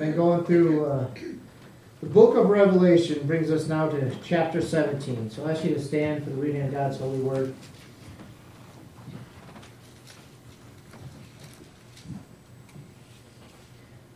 been 0.00 0.16
going 0.16 0.42
through 0.44 0.86
uh, 0.86 1.06
the 2.00 2.06
book 2.06 2.34
of 2.34 2.48
Revelation, 2.48 3.26
brings 3.26 3.50
us 3.50 3.68
now 3.68 3.86
to 3.90 4.16
chapter 4.24 4.62
17. 4.62 5.28
So 5.28 5.44
I 5.44 5.52
ask 5.52 5.62
you 5.62 5.74
to 5.74 5.80
stand 5.80 6.24
for 6.24 6.30
the 6.30 6.36
reading 6.36 6.62
of 6.62 6.72
God's 6.72 6.96
holy 6.96 7.18
word. 7.18 7.54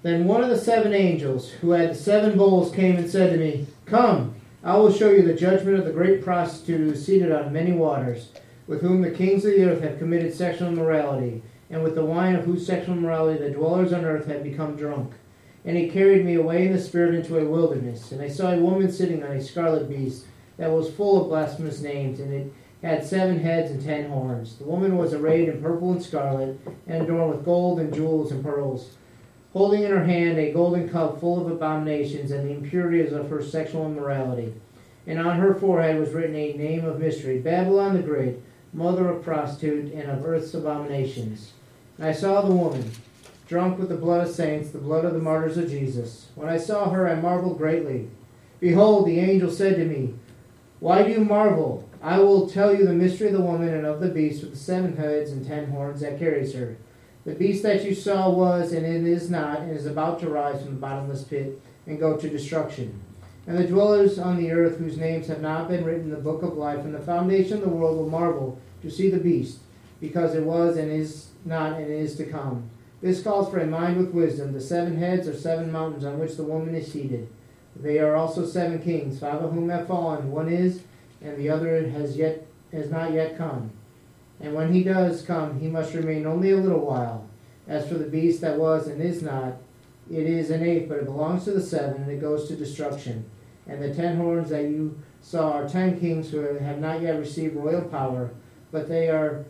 Then 0.00 0.24
one 0.24 0.42
of 0.42 0.48
the 0.48 0.56
seven 0.56 0.94
angels 0.94 1.50
who 1.50 1.72
had 1.72 1.90
the 1.90 1.94
seven 1.94 2.38
bowls 2.38 2.74
came 2.74 2.96
and 2.96 3.10
said 3.10 3.32
to 3.32 3.38
me, 3.38 3.66
Come, 3.84 4.36
I 4.62 4.78
will 4.78 4.90
show 4.92 5.10
you 5.10 5.20
the 5.20 5.34
judgment 5.34 5.78
of 5.78 5.84
the 5.84 5.92
great 5.92 6.24
prostitute 6.24 6.80
who 6.80 6.92
is 6.92 7.04
seated 7.04 7.30
on 7.30 7.52
many 7.52 7.72
waters, 7.72 8.30
with 8.66 8.80
whom 8.80 9.02
the 9.02 9.10
kings 9.10 9.44
of 9.44 9.52
the 9.52 9.64
earth 9.64 9.82
have 9.82 9.98
committed 9.98 10.32
sexual 10.32 10.68
immorality, 10.68 11.42
and 11.68 11.82
with 11.82 11.94
the 11.94 12.06
wine 12.06 12.36
of 12.36 12.46
whose 12.46 12.66
sexual 12.66 12.96
immorality 12.96 13.38
the 13.38 13.50
dwellers 13.50 13.92
on 13.92 14.06
earth 14.06 14.26
have 14.28 14.42
become 14.42 14.76
drunk. 14.76 15.12
And 15.64 15.76
he 15.76 15.88
carried 15.88 16.24
me 16.24 16.34
away 16.34 16.66
in 16.66 16.72
the 16.72 16.80
spirit 16.80 17.14
into 17.14 17.38
a 17.38 17.44
wilderness, 17.44 18.12
and 18.12 18.20
I 18.20 18.28
saw 18.28 18.52
a 18.52 18.58
woman 18.58 18.92
sitting 18.92 19.22
on 19.22 19.32
a 19.32 19.42
scarlet 19.42 19.88
beast 19.88 20.26
that 20.58 20.70
was 20.70 20.92
full 20.92 21.22
of 21.22 21.28
blasphemous 21.28 21.80
names, 21.80 22.20
and 22.20 22.32
it 22.32 22.52
had 22.82 23.04
seven 23.04 23.38
heads 23.40 23.70
and 23.70 23.82
ten 23.82 24.10
horns. 24.10 24.56
The 24.56 24.64
woman 24.64 24.98
was 24.98 25.14
arrayed 25.14 25.48
in 25.48 25.62
purple 25.62 25.92
and 25.92 26.02
scarlet, 26.02 26.60
and 26.86 27.02
adorned 27.02 27.34
with 27.34 27.44
gold 27.44 27.80
and 27.80 27.94
jewels 27.94 28.30
and 28.30 28.44
pearls 28.44 28.96
holding 29.54 29.84
in 29.84 29.90
her 29.92 30.04
hand 30.04 30.36
a 30.36 30.52
golden 30.52 30.88
cup 30.88 31.20
full 31.20 31.40
of 31.40 31.50
abominations 31.50 32.32
and 32.32 32.44
the 32.44 32.52
impurities 32.52 33.12
of 33.12 33.30
her 33.30 33.42
sexual 33.42 33.86
immorality. 33.86 34.52
And 35.06 35.18
on 35.18 35.38
her 35.38 35.54
forehead 35.54 35.98
was 35.98 36.12
written 36.12 36.34
a 36.34 36.52
name 36.54 36.84
of 36.84 36.98
mystery 36.98 37.38
Babylon 37.38 37.94
the 37.94 38.02
Great, 38.02 38.36
mother 38.72 39.08
of 39.08 39.22
prostitute 39.22 39.92
and 39.94 40.10
of 40.10 40.26
earth's 40.26 40.54
abominations. 40.54 41.52
And 41.96 42.08
I 42.08 42.12
saw 42.12 42.42
the 42.42 42.52
woman, 42.52 42.90
drunk 43.46 43.78
with 43.78 43.88
the 43.88 43.96
blood 43.96 44.26
of 44.26 44.34
saints, 44.34 44.70
the 44.70 44.78
blood 44.78 45.04
of 45.04 45.12
the 45.12 45.18
martyrs 45.18 45.56
of 45.56 45.68
Jesus. 45.68 46.28
When 46.34 46.48
I 46.48 46.56
saw 46.56 46.90
her, 46.90 47.08
I 47.08 47.14
marveled 47.14 47.58
greatly. 47.58 48.08
Behold, 48.60 49.06
the 49.06 49.20
angel 49.20 49.50
said 49.50 49.76
to 49.76 49.84
me, 49.84 50.14
Why 50.80 51.02
do 51.02 51.10
you 51.10 51.20
marvel? 51.20 51.88
I 52.02 52.18
will 52.18 52.48
tell 52.48 52.74
you 52.74 52.86
the 52.86 52.92
mystery 52.92 53.28
of 53.28 53.34
the 53.34 53.40
woman 53.40 53.68
and 53.68 53.86
of 53.86 54.00
the 54.00 54.08
beast 54.08 54.42
with 54.42 54.52
the 54.52 54.58
seven 54.58 54.96
heads 54.96 55.30
and 55.30 55.46
ten 55.46 55.70
horns 55.70 56.00
that 56.00 56.18
carries 56.18 56.54
her. 56.54 56.76
The 57.24 57.34
beast 57.34 57.62
that 57.62 57.84
you 57.84 57.94
saw 57.94 58.28
was, 58.28 58.72
and 58.72 58.84
it 58.84 59.10
is 59.10 59.30
not, 59.30 59.60
and 59.60 59.70
is 59.70 59.86
about 59.86 60.20
to 60.20 60.28
rise 60.28 60.62
from 60.62 60.74
the 60.74 60.80
bottomless 60.80 61.24
pit 61.24 61.58
and 61.86 61.98
go 61.98 62.16
to 62.16 62.28
destruction. 62.28 63.00
And 63.46 63.58
the 63.58 63.66
dwellers 63.66 64.18
on 64.18 64.36
the 64.36 64.50
earth, 64.50 64.78
whose 64.78 64.98
names 64.98 65.26
have 65.28 65.40
not 65.40 65.68
been 65.68 65.84
written 65.84 66.04
in 66.04 66.10
the 66.10 66.16
book 66.16 66.42
of 66.42 66.56
life, 66.56 66.80
and 66.80 66.94
the 66.94 67.00
foundation 67.00 67.58
of 67.58 67.62
the 67.62 67.68
world 67.68 67.96
will 67.96 68.08
marvel 68.08 68.58
to 68.82 68.90
see 68.90 69.08
the 69.10 69.18
beast, 69.18 69.58
because 70.00 70.34
it 70.34 70.44
was, 70.44 70.76
and 70.76 70.90
is 70.90 71.28
not, 71.44 71.78
and 71.78 71.90
is 71.90 72.16
to 72.16 72.24
come. 72.24 72.70
This 73.04 73.22
calls 73.22 73.50
for 73.50 73.58
a 73.58 73.66
mind 73.66 73.98
with 73.98 74.14
wisdom. 74.14 74.54
The 74.54 74.62
seven 74.62 74.96
heads 74.96 75.28
are 75.28 75.36
seven 75.36 75.70
mountains 75.70 76.06
on 76.06 76.18
which 76.18 76.36
the 76.36 76.42
woman 76.42 76.74
is 76.74 76.90
seated. 76.90 77.28
They 77.76 77.98
are 77.98 78.16
also 78.16 78.46
seven 78.46 78.78
kings, 78.78 79.20
five 79.20 79.42
of 79.42 79.52
whom 79.52 79.68
have 79.68 79.88
fallen. 79.88 80.32
One 80.32 80.48
is, 80.48 80.84
and 81.20 81.36
the 81.36 81.50
other 81.50 81.86
has 81.86 82.16
yet 82.16 82.46
has 82.72 82.90
not 82.90 83.12
yet 83.12 83.36
come. 83.36 83.72
And 84.40 84.54
when 84.54 84.72
he 84.72 84.82
does 84.82 85.20
come, 85.20 85.60
he 85.60 85.68
must 85.68 85.92
remain 85.92 86.24
only 86.24 86.52
a 86.52 86.56
little 86.56 86.80
while. 86.80 87.28
As 87.68 87.86
for 87.86 87.98
the 87.98 88.08
beast 88.08 88.40
that 88.40 88.58
was 88.58 88.86
and 88.86 89.02
is 89.02 89.20
not, 89.20 89.56
it 90.10 90.26
is 90.26 90.48
an 90.48 90.62
eighth, 90.62 90.88
but 90.88 91.00
it 91.00 91.04
belongs 91.04 91.44
to 91.44 91.50
the 91.50 91.60
seven, 91.60 92.04
and 92.04 92.10
it 92.10 92.22
goes 92.22 92.48
to 92.48 92.56
destruction. 92.56 93.28
And 93.66 93.82
the 93.82 93.94
ten 93.94 94.16
horns 94.16 94.48
that 94.48 94.64
you 94.64 94.98
saw 95.20 95.52
are 95.52 95.68
ten 95.68 96.00
kings 96.00 96.30
who 96.30 96.38
have 96.38 96.78
not 96.78 97.02
yet 97.02 97.18
received 97.18 97.54
royal 97.54 97.82
power, 97.82 98.30
but 98.72 98.88
they 98.88 99.10
are 99.10 99.44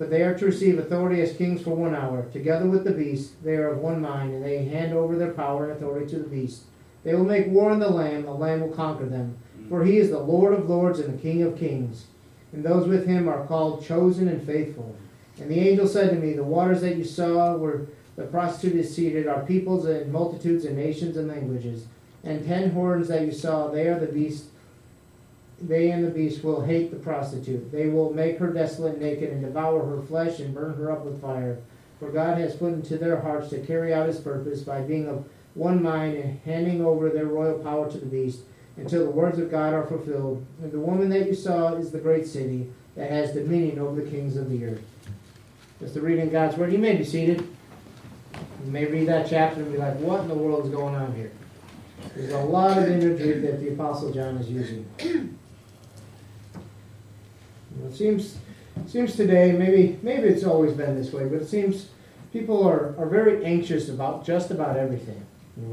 but 0.00 0.10
they 0.10 0.22
are 0.22 0.36
to 0.36 0.46
receive 0.46 0.80
authority 0.80 1.22
as 1.22 1.36
kings 1.36 1.62
for 1.62 1.76
one 1.76 1.94
hour. 1.94 2.26
Together 2.32 2.66
with 2.66 2.82
the 2.82 2.90
beast, 2.90 3.40
they 3.44 3.54
are 3.54 3.68
of 3.68 3.78
one 3.78 4.00
mind, 4.00 4.34
and 4.34 4.44
they 4.44 4.64
hand 4.64 4.92
over 4.92 5.14
their 5.14 5.32
power 5.32 5.70
and 5.70 5.76
authority 5.76 6.10
to 6.10 6.18
the 6.18 6.28
beast. 6.28 6.62
They 7.04 7.14
will 7.14 7.24
make 7.24 7.46
war 7.46 7.70
on 7.70 7.78
the 7.78 7.88
Lamb, 7.88 8.24
the 8.24 8.32
Lamb 8.32 8.62
will 8.62 8.74
conquer 8.74 9.06
them. 9.06 9.38
For 9.68 9.84
he 9.84 9.98
is 9.98 10.10
the 10.10 10.18
Lord 10.18 10.52
of 10.52 10.68
lords 10.68 10.98
and 10.98 11.16
the 11.16 11.22
King 11.22 11.42
of 11.42 11.56
kings 11.56 12.06
and 12.52 12.64
those 12.64 12.88
with 12.88 13.06
him 13.06 13.28
are 13.28 13.46
called 13.46 13.84
chosen 13.84 14.28
and 14.28 14.44
faithful. 14.44 14.96
And 15.40 15.50
the 15.50 15.60
angel 15.60 15.86
said 15.86 16.10
to 16.10 16.16
me, 16.16 16.32
The 16.32 16.44
waters 16.44 16.80
that 16.80 16.96
you 16.96 17.04
saw 17.04 17.56
where 17.56 17.86
the 18.16 18.24
prostitute 18.24 18.76
is 18.76 18.94
seated 18.94 19.26
are 19.26 19.44
peoples 19.44 19.86
and 19.86 20.12
multitudes 20.12 20.64
and 20.64 20.76
nations 20.76 21.16
and 21.16 21.28
languages. 21.28 21.86
And 22.24 22.44
ten 22.44 22.72
horns 22.72 23.08
that 23.08 23.24
you 23.24 23.32
saw, 23.32 23.68
they 23.68 23.88
are 23.88 23.98
the 23.98 24.06
beast. 24.06 24.46
They 25.60 25.90
and 25.90 26.04
the 26.04 26.10
beast 26.10 26.42
will 26.42 26.62
hate 26.62 26.90
the 26.90 26.96
prostitute. 26.96 27.70
They 27.70 27.88
will 27.88 28.14
make 28.14 28.38
her 28.38 28.52
desolate 28.52 28.94
and 28.94 29.02
naked 29.02 29.30
and 29.30 29.42
devour 29.42 29.84
her 29.84 30.02
flesh 30.02 30.40
and 30.40 30.54
burn 30.54 30.74
her 30.74 30.90
up 30.90 31.04
with 31.04 31.20
fire. 31.20 31.58
For 31.98 32.10
God 32.10 32.38
has 32.38 32.56
put 32.56 32.72
into 32.72 32.96
their 32.96 33.20
hearts 33.20 33.50
to 33.50 33.58
carry 33.58 33.92
out 33.92 34.06
his 34.06 34.18
purpose 34.18 34.62
by 34.62 34.80
being 34.80 35.06
of 35.06 35.28
one 35.54 35.82
mind 35.82 36.16
and 36.16 36.40
handing 36.46 36.82
over 36.82 37.10
their 37.10 37.26
royal 37.26 37.58
power 37.58 37.90
to 37.90 37.98
the 37.98 38.06
beast 38.06 38.40
until 38.76 39.04
the 39.04 39.10
words 39.10 39.38
of 39.38 39.50
God 39.50 39.74
are 39.74 39.86
fulfilled. 39.86 40.46
And 40.62 40.72
the 40.72 40.80
woman 40.80 41.10
that 41.10 41.26
you 41.26 41.34
saw 41.34 41.74
is 41.74 41.90
the 41.90 41.98
great 41.98 42.26
city 42.26 42.72
that 42.96 43.10
has 43.10 43.32
dominion 43.32 43.78
over 43.78 44.00
the 44.00 44.10
kings 44.10 44.36
of 44.36 44.48
the 44.48 44.64
earth. 44.64 44.82
That's 45.78 45.92
the 45.92 46.00
reading 46.00 46.26
of 46.26 46.32
God's 46.32 46.56
word. 46.56 46.72
You 46.72 46.78
may 46.78 46.96
be 46.96 47.04
seated. 47.04 47.46
You 48.64 48.70
may 48.70 48.86
read 48.86 49.08
that 49.08 49.28
chapter 49.28 49.60
and 49.60 49.70
be 49.70 49.78
like, 49.78 49.96
what 49.96 50.20
in 50.20 50.28
the 50.28 50.34
world 50.34 50.64
is 50.64 50.70
going 50.70 50.94
on 50.94 51.14
here? 51.14 51.32
There's 52.14 52.32
a 52.32 52.38
lot 52.38 52.78
of 52.78 52.84
imagery 52.84 53.40
that 53.40 53.60
the 53.60 53.72
Apostle 53.72 54.12
John 54.12 54.36
is 54.36 54.48
using. 54.48 55.38
It 57.86 57.96
seems 57.96 58.38
seems 58.86 59.16
today, 59.16 59.52
maybe 59.52 59.98
maybe 60.02 60.28
it's 60.28 60.44
always 60.44 60.72
been 60.72 60.96
this 60.96 61.12
way, 61.12 61.26
but 61.26 61.42
it 61.42 61.48
seems 61.48 61.88
people 62.32 62.66
are, 62.66 62.94
are 62.98 63.06
very 63.06 63.44
anxious 63.44 63.88
about 63.88 64.24
just 64.24 64.50
about 64.50 64.76
everything. 64.76 65.24
You 65.56 65.62
know, 65.62 65.68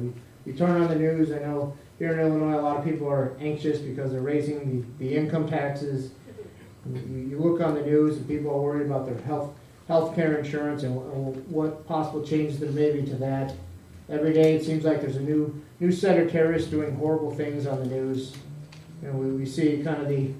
we, 0.46 0.51
we 0.51 0.57
turn 0.57 0.81
on 0.81 0.90
the 0.90 0.96
news, 0.96 1.31
I 1.31 1.40
know 1.40 1.78
here 2.00 2.13
in 2.13 2.19
Illinois, 2.19 2.59
a 2.59 2.62
lot 2.62 2.78
of 2.78 2.85
people 2.85 3.09
are 3.09 3.35
anxious 3.40 3.79
because 3.79 4.12
they're 4.12 4.22
raising 4.22 4.84
the, 5.00 5.06
the 5.06 5.16
income 5.16 5.47
taxes. 5.47 6.12
You, 6.85 7.28
you 7.31 7.40
look 7.40 7.59
on 7.59 7.73
the 7.73 7.81
news 7.81 8.17
and 8.17 8.28
people 8.28 8.51
are 8.51 8.59
worried 8.59 8.85
about 8.85 9.06
their 9.06 9.17
health 9.25 9.53
health 9.88 10.16
care 10.16 10.38
insurance 10.38 10.84
and, 10.84 10.97
and 11.13 11.47
what 11.47 11.88
possible 11.88 12.22
changes 12.22 12.59
there 12.59 12.72
may 12.72 12.91
be 12.91 13.07
to 13.07 13.16
that. 13.16 13.56
Every 14.09 14.34
day 14.34 14.56
it 14.56 14.63
seems 14.63 14.84
like 14.84 15.01
there's 15.01 15.16
a 15.16 15.22
new 15.22 15.62
new 15.79 15.91
set 15.91 16.19
of 16.19 16.31
terrorists 16.31 16.69
doing 16.69 16.96
horrible 16.96 17.31
things 17.31 17.66
on 17.66 17.79
the 17.79 17.85
news. 17.85 18.34
Know, 19.01 19.12
we, 19.12 19.31
we 19.31 19.46
see 19.46 19.81
kind 19.84 20.01
of 20.01 20.07
the 20.07 20.31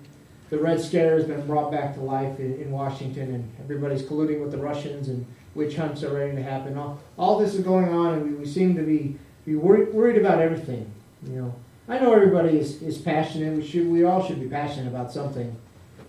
the 0.50 0.58
Red 0.58 0.80
Scare 0.80 1.16
has 1.16 1.26
been 1.26 1.46
brought 1.46 1.72
back 1.72 1.94
to 1.96 2.02
life 2.02 2.40
in, 2.40 2.60
in 2.62 2.72
Washington, 2.72 3.34
and 3.34 3.52
everybody's 3.60 4.04
colluding 4.04 4.42
with 4.42 4.52
the 4.52 4.58
Russians, 4.58 5.10
and 5.10 5.26
witch 5.56 5.76
hunts 5.76 6.04
are 6.04 6.14
ready 6.14 6.36
to 6.36 6.44
happen. 6.44 6.78
All, 6.78 7.00
all 7.18 7.40
this 7.40 7.54
is 7.54 7.64
going 7.64 7.90
on, 7.90 8.14
and 8.14 8.24
we, 8.24 8.32
we 8.32 8.46
seem 8.46 8.76
to 8.76 8.84
be, 8.84 9.18
be 9.46 9.56
worried, 9.56 9.94
worried 9.94 10.18
about 10.18 10.40
everything. 10.40 10.90
You 11.26 11.34
know, 11.34 11.56
I 11.90 12.00
know 12.00 12.14
everybody 12.14 12.58
is, 12.58 12.82
is 12.82 12.98
passionate. 12.98 13.56
We 13.56 13.66
should 13.66 13.88
we 13.88 14.04
all 14.04 14.26
should 14.26 14.40
be 14.40 14.48
passionate 14.48 14.88
about 14.88 15.12
something. 15.12 15.56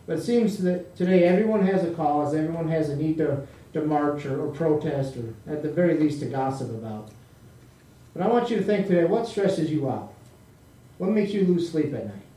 But 0.06 0.19
it 0.19 0.22
seems 0.22 0.59
that 0.59 0.97
today 0.97 1.25
everyone 1.25 1.66
has 1.66 1.84
a 1.84 1.93
cause, 1.93 2.34
everyone 2.34 2.69
has 2.69 2.88
a 2.88 2.97
need 2.97 3.19
to, 3.19 3.47
to 3.75 3.82
march 3.82 4.25
or, 4.25 4.41
or 4.41 4.53
protest 4.53 5.16
or 5.16 5.34
at 5.53 5.62
the 5.62 5.71
very 5.71 5.98
least 5.98 6.21
to 6.21 6.27
gossip 6.27 6.71
about. 6.71 7.10
But 8.15 8.22
I 8.22 8.28
want 8.28 8.50
you 8.50 8.56
to 8.56 8.65
think 8.65 8.87
today, 8.87 9.04
what 9.04 9.28
stresses 9.28 9.71
you 9.71 9.88
out? 9.88 10.12
What 10.97 11.10
makes 11.10 11.32
you 11.32 11.44
lose 11.44 11.71
sleep 11.71 11.94
at 11.94 12.06
night? 12.06 12.28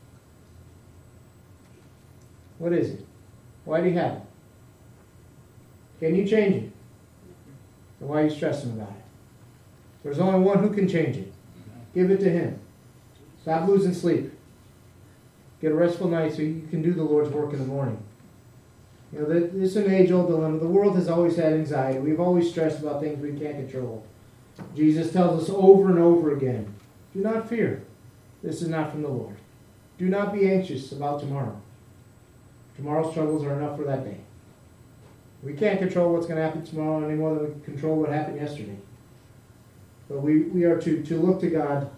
What 2.62 2.74
is 2.74 2.92
it? 2.92 3.06
Why 3.66 3.82
do 3.82 3.90
you 3.90 3.96
have 3.96 4.18
it? 4.18 4.22
Can 6.00 6.16
you 6.16 6.28
change 6.28 6.56
it? 6.58 6.72
And 8.00 8.08
why 8.08 8.22
are 8.22 8.24
you 8.26 8.30
stressing 8.30 8.74
about 8.74 8.90
it? 8.90 9.04
There's 10.04 10.20
only 10.20 10.42
one 10.42 10.60
who 10.60 10.70
can 10.70 10.88
change 10.88 11.18
it. 11.18 11.34
Give 11.96 12.12
it 12.12 12.20
to 12.20 12.30
Him. 12.30 12.60
Stop 13.42 13.68
losing 13.68 13.96
sleep. 13.96 14.32
Get 15.60 15.72
a 15.72 15.76
restful 15.76 16.08
night 16.08 16.34
so 16.34 16.44
you 16.44 16.68
can 16.70 16.84
do 16.84 16.94
the 16.94 17.04
Lord's 17.04 17.32
work 17.32 17.52
in 17.52 17.60
the 17.60 17.66
morning. 17.66 17.98
You 19.12 19.22
know, 19.22 19.26
this 19.26 19.72
is 19.72 19.78
an 19.78 19.92
age 19.92 20.12
old 20.12 20.28
dilemma. 20.28 20.60
The 20.60 20.68
world 20.68 20.96
has 20.98 21.10
always 21.10 21.38
had 21.38 21.54
anxiety. 21.54 21.98
We've 21.98 22.20
always 22.20 22.48
stressed 22.48 22.80
about 22.80 23.02
things 23.02 23.20
we 23.20 23.40
can't 23.40 23.58
control. 23.58 24.06
Jesus 24.76 25.12
tells 25.12 25.44
us 25.44 25.50
over 25.50 25.90
and 25.90 25.98
over 25.98 26.36
again 26.36 26.76
do 27.12 27.22
not 27.22 27.50
fear. 27.50 27.84
This 28.44 28.62
is 28.62 28.68
not 28.68 28.92
from 28.92 29.02
the 29.02 29.10
Lord. 29.10 29.38
Do 29.98 30.08
not 30.10 30.32
be 30.32 30.50
anxious 30.50 30.92
about 30.92 31.20
tomorrow. 31.20 31.61
Tomorrow's 32.76 33.14
troubles 33.14 33.44
are 33.44 33.54
enough 33.54 33.78
for 33.78 33.84
that 33.84 34.04
day. 34.04 34.18
We 35.44 35.54
can't 35.54 35.80
control 35.80 36.14
what's 36.14 36.28
going 36.28 36.38
to 36.38 36.44
happen 36.44 36.66
tomorrow 36.66 37.04
any 37.04 37.16
more 37.16 37.34
than 37.34 37.46
we 37.46 37.52
can 37.52 37.62
control 37.62 37.96
what 37.96 38.10
happened 38.10 38.38
yesterday. 38.38 38.78
But 40.08 40.22
we, 40.22 40.42
we 40.42 40.66
are 40.66 40.80
to, 40.80 41.04
to 41.04 41.18
look 41.20 41.40
to 41.42 41.50
God 41.50 41.90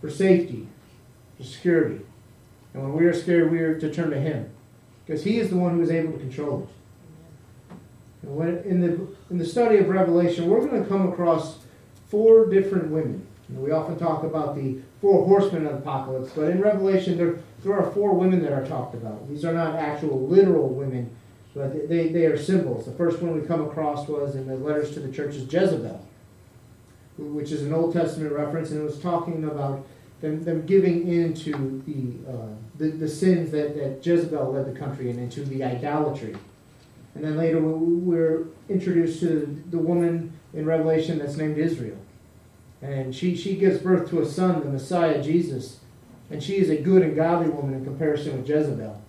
for 0.00 0.10
safety, 0.10 0.68
for 1.36 1.44
security. 1.44 2.00
And 2.74 2.82
when 2.82 2.92
we 2.92 3.04
are 3.06 3.12
scared, 3.12 3.50
we 3.50 3.58
are 3.60 3.78
to 3.78 3.92
turn 3.92 4.10
to 4.10 4.20
Him. 4.20 4.50
Because 5.04 5.24
He 5.24 5.38
is 5.38 5.50
the 5.50 5.56
one 5.56 5.76
who 5.76 5.82
is 5.82 5.90
able 5.90 6.12
to 6.12 6.18
control 6.18 6.62
it. 6.62 7.76
And 8.22 8.36
when, 8.36 8.58
in, 8.58 8.80
the, 8.80 9.08
in 9.30 9.38
the 9.38 9.44
study 9.44 9.78
of 9.78 9.88
Revelation, 9.88 10.48
we're 10.48 10.64
going 10.64 10.82
to 10.82 10.88
come 10.88 11.10
across 11.10 11.58
four 12.08 12.46
different 12.46 12.90
women. 12.90 13.26
We 13.50 13.70
often 13.70 13.98
talk 13.98 14.22
about 14.22 14.56
the 14.56 14.78
four 15.00 15.26
horsemen 15.26 15.66
of 15.66 15.72
the 15.72 15.78
apocalypse, 15.78 16.32
but 16.34 16.48
in 16.50 16.60
Revelation, 16.60 17.18
there, 17.18 17.38
there 17.62 17.74
are 17.74 17.90
four 17.92 18.14
women 18.14 18.42
that 18.42 18.52
are 18.52 18.66
talked 18.66 18.94
about. 18.94 19.28
These 19.28 19.44
are 19.44 19.52
not 19.52 19.74
actual 19.76 20.26
literal 20.26 20.68
women, 20.68 21.14
but 21.54 21.88
they, 21.88 22.08
they 22.08 22.24
are 22.26 22.38
symbols. 22.38 22.86
The 22.86 22.92
first 22.92 23.20
one 23.20 23.38
we 23.38 23.46
come 23.46 23.62
across 23.62 24.08
was 24.08 24.36
in 24.36 24.46
the 24.46 24.56
letters 24.56 24.92
to 24.94 25.00
the 25.00 25.12
churches 25.12 25.52
Jezebel. 25.52 26.06
which 27.18 27.52
is 27.52 27.62
an 27.62 27.74
Old 27.74 27.92
Testament 27.92 28.32
reference, 28.32 28.70
and 28.70 28.80
it 28.80 28.84
was 28.84 28.98
talking 28.98 29.44
about 29.44 29.84
them, 30.20 30.42
them 30.44 30.64
giving 30.64 31.08
into 31.08 31.82
the, 31.86 32.30
uh, 32.30 32.46
the, 32.78 32.90
the 32.90 33.08
sins 33.08 33.50
that, 33.50 33.76
that 33.76 34.06
Jezebel 34.06 34.52
led 34.52 34.72
the 34.72 34.78
country 34.78 35.10
in, 35.10 35.18
into 35.18 35.44
the 35.44 35.62
idolatry. 35.62 36.34
And 37.14 37.24
then 37.24 37.36
later 37.36 37.60
we're 37.60 38.46
introduced 38.68 39.20
to 39.20 39.62
the 39.70 39.78
woman 39.78 40.32
in 40.54 40.64
Revelation 40.64 41.18
that's 41.18 41.36
named 41.36 41.58
Israel. 41.58 41.98
And 42.82 43.14
she, 43.14 43.36
she 43.36 43.54
gives 43.56 43.78
birth 43.78 44.10
to 44.10 44.20
a 44.20 44.26
son, 44.26 44.60
the 44.60 44.68
Messiah, 44.68 45.22
Jesus. 45.22 45.78
And 46.30 46.42
she 46.42 46.56
is 46.56 46.68
a 46.68 46.76
good 46.76 47.02
and 47.02 47.14
godly 47.14 47.48
woman 47.48 47.74
in 47.74 47.84
comparison 47.84 48.36
with 48.36 48.48
Jezebel. 48.48 49.00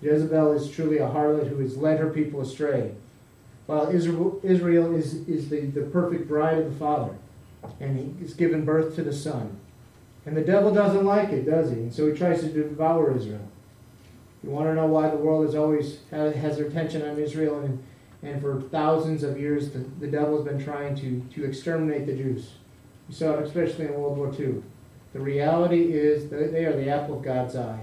Jezebel 0.00 0.52
is 0.52 0.70
truly 0.70 0.98
a 0.98 1.08
harlot 1.08 1.48
who 1.48 1.58
has 1.58 1.76
led 1.76 1.98
her 1.98 2.10
people 2.10 2.40
astray. 2.40 2.92
While 3.66 3.88
Israel, 3.88 4.40
Israel 4.44 4.94
is, 4.94 5.26
is 5.28 5.48
the, 5.48 5.60
the 5.62 5.82
perfect 5.82 6.28
bride 6.28 6.58
of 6.58 6.72
the 6.72 6.78
Father. 6.78 7.16
And 7.80 7.98
he 7.98 8.24
is 8.24 8.34
given 8.34 8.64
birth 8.64 8.94
to 8.94 9.02
the 9.02 9.12
Son. 9.12 9.58
And 10.24 10.36
the 10.36 10.42
devil 10.42 10.72
doesn't 10.72 11.04
like 11.04 11.30
it, 11.30 11.46
does 11.46 11.70
he? 11.70 11.76
And 11.76 11.94
so 11.94 12.10
he 12.10 12.16
tries 12.16 12.40
to 12.40 12.48
devour 12.48 13.16
Israel. 13.16 13.48
You 14.44 14.50
want 14.50 14.66
to 14.66 14.74
know 14.74 14.86
why 14.86 15.08
the 15.08 15.16
world 15.16 15.44
has 15.46 15.54
always 15.56 15.98
has 16.10 16.56
their 16.56 16.66
attention 16.66 17.02
on 17.02 17.18
Israel, 17.18 17.60
and, 17.60 17.82
and 18.22 18.40
for 18.40 18.60
thousands 18.60 19.24
of 19.24 19.40
years 19.40 19.70
the, 19.70 19.80
the 19.98 20.06
devil 20.06 20.36
has 20.36 20.44
been 20.44 20.62
trying 20.62 20.94
to, 20.96 21.20
to 21.34 21.44
exterminate 21.44 22.06
the 22.06 22.12
Jews. 22.12 22.52
You 23.08 23.14
saw 23.14 23.34
it 23.34 23.46
especially 23.46 23.86
in 23.86 23.94
World 23.94 24.16
War 24.16 24.32
II. 24.38 24.62
The 25.12 25.20
reality 25.20 25.92
is 25.92 26.28
that 26.30 26.52
they 26.52 26.64
are 26.64 26.76
the 26.76 26.88
apple 26.88 27.18
of 27.18 27.22
God's 27.22 27.56
eye. 27.56 27.80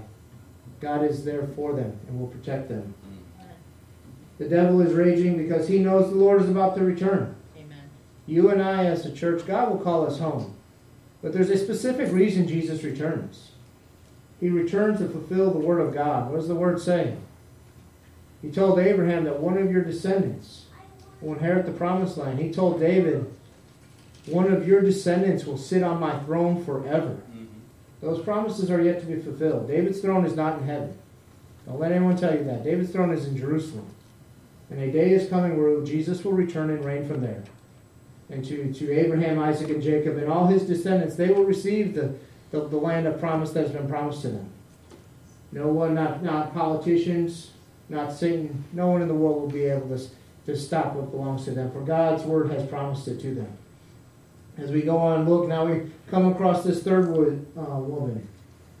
God 0.80 1.04
is 1.04 1.24
there 1.24 1.46
for 1.56 1.72
them 1.72 1.98
and 2.06 2.20
will 2.20 2.28
protect 2.28 2.68
them. 2.68 2.94
The 4.38 4.48
devil 4.48 4.80
is 4.80 4.92
raging 4.92 5.38
because 5.38 5.68
he 5.68 5.78
knows 5.78 6.10
the 6.10 6.16
Lord 6.16 6.42
is 6.42 6.48
about 6.48 6.76
to 6.76 6.84
return. 6.84 7.36
Amen. 7.56 7.78
You 8.26 8.50
and 8.50 8.60
I, 8.60 8.84
as 8.86 9.06
a 9.06 9.14
church, 9.14 9.46
God 9.46 9.70
will 9.70 9.78
call 9.78 10.06
us 10.06 10.18
home. 10.18 10.54
But 11.22 11.32
there's 11.32 11.50
a 11.50 11.56
specific 11.56 12.12
reason 12.12 12.46
Jesus 12.46 12.82
returns. 12.82 13.52
He 14.40 14.50
returns 14.50 14.98
to 14.98 15.08
fulfill 15.08 15.52
the 15.52 15.58
word 15.58 15.80
of 15.80 15.94
God. 15.94 16.30
What 16.30 16.36
does 16.36 16.48
the 16.48 16.54
word 16.54 16.80
say? 16.80 17.16
He 18.42 18.50
told 18.50 18.78
Abraham 18.78 19.24
that 19.24 19.40
one 19.40 19.56
of 19.56 19.70
your 19.70 19.82
descendants 19.82 20.66
will 21.20 21.34
inherit 21.34 21.64
the 21.64 21.72
promised 21.72 22.18
land. 22.18 22.40
He 22.40 22.52
told 22.52 22.80
David, 22.80 23.32
one 24.26 24.52
of 24.52 24.66
your 24.66 24.80
descendants 24.80 25.44
will 25.44 25.58
sit 25.58 25.82
on 25.82 26.00
my 26.00 26.18
throne 26.20 26.64
forever. 26.64 27.20
Mm-hmm. 27.30 27.44
Those 28.00 28.22
promises 28.22 28.70
are 28.70 28.82
yet 28.82 29.00
to 29.00 29.06
be 29.06 29.20
fulfilled. 29.20 29.68
David's 29.68 30.00
throne 30.00 30.24
is 30.24 30.36
not 30.36 30.58
in 30.58 30.66
heaven. 30.66 30.96
Don't 31.66 31.80
let 31.80 31.92
anyone 31.92 32.16
tell 32.16 32.34
you 32.34 32.44
that. 32.44 32.64
David's 32.64 32.90
throne 32.90 33.12
is 33.12 33.26
in 33.26 33.36
Jerusalem. 33.36 33.86
And 34.70 34.80
a 34.80 34.90
day 34.90 35.12
is 35.12 35.28
coming 35.28 35.56
where 35.56 35.84
Jesus 35.84 36.24
will 36.24 36.32
return 36.32 36.70
and 36.70 36.84
reign 36.84 37.06
from 37.06 37.20
there 37.20 37.44
and 38.30 38.44
to, 38.44 38.72
to 38.72 38.92
Abraham, 38.92 39.38
Isaac, 39.38 39.68
and 39.70 39.82
Jacob, 39.82 40.16
and 40.16 40.30
all 40.30 40.46
his 40.46 40.62
descendants, 40.62 41.16
they 41.16 41.30
will 41.30 41.44
receive 41.44 41.94
the, 41.94 42.14
the, 42.50 42.66
the 42.68 42.76
land 42.76 43.06
of 43.06 43.20
promise 43.20 43.52
that 43.52 43.64
has 43.64 43.72
been 43.72 43.88
promised 43.88 44.22
to 44.22 44.28
them. 44.28 44.48
No 45.52 45.68
one, 45.68 45.94
not, 45.94 46.22
not 46.22 46.54
politicians, 46.54 47.50
not 47.88 48.12
Satan, 48.12 48.64
no 48.72 48.88
one 48.88 49.02
in 49.02 49.08
the 49.08 49.14
world 49.14 49.42
will 49.42 49.50
be 49.50 49.64
able 49.64 49.96
to, 49.96 50.04
to 50.46 50.56
stop 50.56 50.94
what 50.94 51.10
belongs 51.10 51.44
to 51.44 51.52
them, 51.52 51.70
for 51.70 51.80
God's 51.80 52.24
word 52.24 52.50
has 52.50 52.66
promised 52.66 53.06
it 53.08 53.20
to 53.20 53.34
them. 53.34 53.56
As 54.56 54.70
we 54.70 54.82
go 54.82 54.96
on, 54.96 55.28
look, 55.28 55.48
now 55.48 55.66
we 55.66 55.90
come 56.10 56.30
across 56.30 56.62
this 56.62 56.82
third 56.82 57.08
uh, 57.08 57.60
woman 57.62 58.28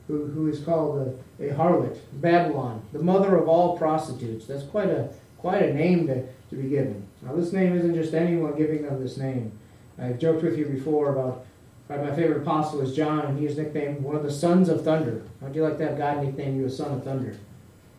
who, 0.06 0.26
who 0.26 0.48
is 0.48 0.60
called 0.60 1.16
a, 1.40 1.44
a 1.44 1.54
harlot, 1.54 1.98
Babylon, 2.14 2.82
the 2.92 3.02
mother 3.02 3.36
of 3.36 3.48
all 3.48 3.76
prostitutes. 3.76 4.46
That's 4.46 4.64
quite 4.64 4.88
a, 4.88 5.08
quite 5.38 5.62
a 5.62 5.74
name 5.74 6.06
to, 6.06 6.26
to 6.50 6.56
be 6.56 6.68
given. 6.68 7.06
Now, 7.22 7.34
this 7.34 7.52
name 7.52 7.76
isn't 7.76 7.94
just 7.94 8.14
anyone 8.14 8.56
giving 8.56 8.82
them 8.82 9.02
this 9.02 9.16
name. 9.16 9.52
I've 9.98 10.18
joked 10.18 10.42
with 10.42 10.58
you 10.58 10.66
before 10.66 11.10
about 11.10 11.46
my 11.88 12.14
favorite 12.14 12.42
apostle 12.42 12.80
is 12.80 12.96
John, 12.96 13.26
and 13.26 13.38
he 13.38 13.46
is 13.46 13.58
nicknamed 13.58 14.02
one 14.02 14.16
of 14.16 14.22
the 14.22 14.32
sons 14.32 14.68
of 14.68 14.84
thunder. 14.84 15.22
How'd 15.40 15.54
you 15.54 15.62
like 15.62 15.78
to 15.78 15.88
have 15.88 15.98
God 15.98 16.24
nickname 16.24 16.58
you 16.58 16.66
a 16.66 16.70
son 16.70 16.92
of 16.92 17.04
thunder? 17.04 17.36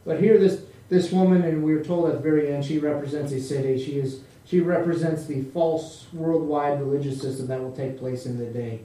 But 0.05 0.19
here, 0.19 0.39
this 0.39 0.61
this 0.87 1.11
woman, 1.11 1.43
and 1.43 1.63
we 1.63 1.73
are 1.73 1.83
told 1.83 2.07
at 2.09 2.13
the 2.13 2.19
very 2.19 2.53
end, 2.53 2.63
she 2.65 2.77
represents 2.77 3.31
a 3.31 3.39
city. 3.39 3.83
She 3.83 3.97
is 3.97 4.21
she 4.45 4.59
represents 4.59 5.25
the 5.25 5.43
false 5.43 6.05
worldwide 6.13 6.79
religious 6.79 7.19
system 7.21 7.47
that 7.47 7.61
will 7.61 7.75
take 7.75 7.97
place 7.97 8.25
in 8.25 8.37
the 8.37 8.45
day. 8.45 8.81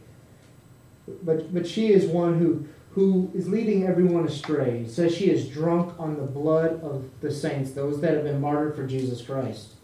But 1.22 1.52
but 1.52 1.66
she 1.66 1.92
is 1.92 2.06
one 2.06 2.38
who 2.38 2.66
who 2.92 3.30
is 3.34 3.48
leading 3.48 3.86
everyone 3.86 4.26
astray. 4.26 4.80
It 4.80 4.90
says 4.90 5.14
she 5.14 5.30
is 5.30 5.48
drunk 5.48 5.98
on 5.98 6.16
the 6.16 6.22
blood 6.22 6.82
of 6.82 7.04
the 7.20 7.30
saints, 7.30 7.70
those 7.70 8.00
that 8.00 8.14
have 8.14 8.24
been 8.24 8.40
martyred 8.40 8.74
for 8.74 8.86
Jesus 8.86 9.22
Christ. 9.22 9.74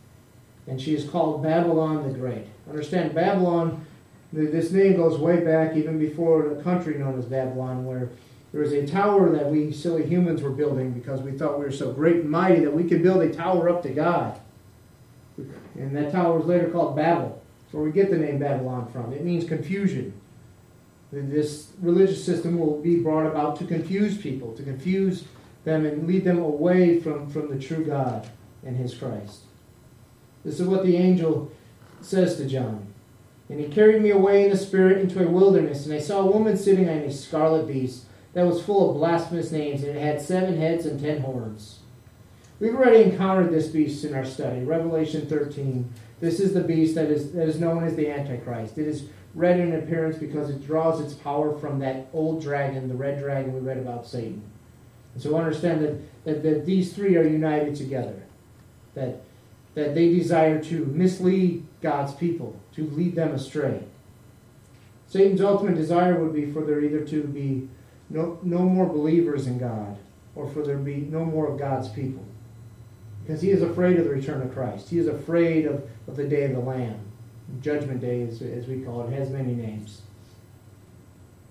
And 0.66 0.80
she 0.80 0.94
is 0.94 1.08
called 1.08 1.42
Babylon 1.42 2.10
the 2.10 2.18
Great. 2.18 2.46
Understand, 2.68 3.14
Babylon, 3.14 3.86
this 4.32 4.72
name 4.72 4.96
goes 4.96 5.18
way 5.18 5.38
back 5.38 5.76
even 5.76 6.00
before 6.00 6.48
the 6.48 6.62
country 6.62 6.98
known 6.98 7.16
as 7.16 7.26
Babylon, 7.26 7.84
where 7.84 8.10
there 8.52 8.60
was 8.60 8.72
a 8.72 8.84
tower 8.84 9.30
that 9.30 9.46
we 9.46 9.70
silly 9.70 10.04
humans 10.04 10.42
were 10.42 10.50
building 10.50 10.92
because 10.92 11.20
we 11.20 11.32
thought 11.32 11.58
we 11.58 11.64
were 11.64 11.70
so 11.70 11.92
great 11.92 12.16
and 12.16 12.30
mighty 12.30 12.64
that 12.64 12.74
we 12.74 12.84
could 12.84 13.02
build 13.02 13.22
a 13.22 13.32
tower 13.32 13.68
up 13.68 13.82
to 13.84 13.90
God. 13.90 14.40
And 15.78 15.96
that 15.96 16.12
tower 16.12 16.38
was 16.38 16.46
later 16.46 16.68
called 16.68 16.96
Babel. 16.96 17.42
That's 17.62 17.74
where 17.74 17.84
we 17.84 17.92
get 17.92 18.10
the 18.10 18.18
name 18.18 18.38
Babylon 18.38 18.90
from. 18.92 19.12
It 19.12 19.24
means 19.24 19.44
confusion 19.44 20.14
this 21.12 21.72
religious 21.80 22.24
system 22.24 22.58
will 22.58 22.80
be 22.80 22.96
brought 22.96 23.26
about 23.26 23.56
to 23.58 23.64
confuse 23.64 24.18
people, 24.18 24.54
to 24.54 24.62
confuse 24.62 25.24
them 25.64 25.84
and 25.84 26.06
lead 26.06 26.24
them 26.24 26.38
away 26.38 27.00
from, 27.00 27.28
from 27.30 27.48
the 27.48 27.62
true 27.62 27.84
God 27.84 28.28
and 28.64 28.76
his 28.76 28.94
Christ. 28.94 29.40
This 30.44 30.60
is 30.60 30.66
what 30.66 30.84
the 30.84 30.96
angel 30.96 31.50
says 32.00 32.36
to 32.36 32.46
John. 32.46 32.86
And 33.48 33.60
he 33.60 33.68
carried 33.68 34.02
me 34.02 34.10
away 34.10 34.44
in 34.44 34.50
the 34.50 34.56
spirit 34.56 34.98
into 34.98 35.24
a 35.24 35.28
wilderness, 35.28 35.86
and 35.86 35.94
I 35.94 36.00
saw 36.00 36.20
a 36.20 36.30
woman 36.30 36.56
sitting 36.56 36.88
on 36.88 36.98
a 36.98 37.12
scarlet 37.12 37.68
beast 37.68 38.04
that 38.32 38.46
was 38.46 38.62
full 38.62 38.90
of 38.90 38.96
blasphemous 38.96 39.52
names, 39.52 39.82
and 39.82 39.96
it 39.96 40.02
had 40.02 40.20
seven 40.20 40.58
heads 40.58 40.84
and 40.84 41.00
ten 41.00 41.20
horns. 41.20 41.80
We've 42.58 42.74
already 42.74 43.02
encountered 43.02 43.52
this 43.52 43.66
beast 43.66 44.04
in 44.04 44.14
our 44.14 44.24
study, 44.24 44.60
Revelation 44.60 45.26
13. 45.26 45.92
This 46.20 46.40
is 46.40 46.54
the 46.54 46.62
beast 46.62 46.94
that 46.94 47.10
is, 47.10 47.32
that 47.32 47.48
is 47.48 47.60
known 47.60 47.84
as 47.84 47.96
the 47.96 48.10
Antichrist. 48.10 48.78
It 48.78 48.86
is 48.86 49.08
red 49.34 49.60
in 49.60 49.74
appearance 49.74 50.16
because 50.16 50.48
it 50.48 50.66
draws 50.66 51.00
its 51.00 51.12
power 51.12 51.58
from 51.58 51.78
that 51.80 52.06
old 52.14 52.40
dragon, 52.40 52.88
the 52.88 52.94
red 52.94 53.18
dragon 53.18 53.52
we 53.52 53.60
read 53.60 53.76
about 53.76 54.06
Satan. 54.06 54.42
And 55.12 55.22
so 55.22 55.36
understand 55.36 55.84
that, 55.84 56.24
that, 56.24 56.42
that 56.42 56.64
these 56.64 56.94
three 56.94 57.16
are 57.16 57.26
united 57.26 57.76
together. 57.76 58.22
That, 58.94 59.20
that 59.74 59.94
they 59.94 60.10
desire 60.14 60.62
to 60.64 60.86
mislead 60.86 61.66
God's 61.82 62.14
people, 62.14 62.58
to 62.74 62.84
lead 62.84 63.14
them 63.14 63.34
astray. 63.34 63.82
Satan's 65.06 65.42
ultimate 65.42 65.74
desire 65.74 66.18
would 66.18 66.32
be 66.32 66.50
for 66.50 66.64
there 66.64 66.80
either 66.80 67.04
to 67.04 67.22
be 67.22 67.68
no, 68.08 68.38
no 68.42 68.60
more 68.60 68.86
believers 68.86 69.46
in 69.46 69.58
God 69.58 69.98
or 70.34 70.48
for 70.48 70.62
there 70.62 70.78
to 70.78 70.82
be 70.82 70.96
no 70.96 71.26
more 71.26 71.48
of 71.48 71.58
God's 71.58 71.90
people. 71.90 72.24
Because 73.26 73.42
he 73.42 73.50
is 73.50 73.60
afraid 73.60 73.98
of 73.98 74.04
the 74.04 74.10
return 74.10 74.40
of 74.40 74.52
Christ. 74.52 74.88
He 74.88 74.98
is 74.98 75.08
afraid 75.08 75.66
of, 75.66 75.82
of 76.06 76.16
the 76.16 76.24
day 76.24 76.44
of 76.44 76.52
the 76.52 76.60
Lamb. 76.60 77.00
Judgment 77.60 78.00
Day, 78.00 78.22
as, 78.22 78.40
as 78.40 78.66
we 78.66 78.82
call 78.82 79.06
it, 79.06 79.12
has 79.12 79.30
many 79.30 79.52
names. 79.52 80.02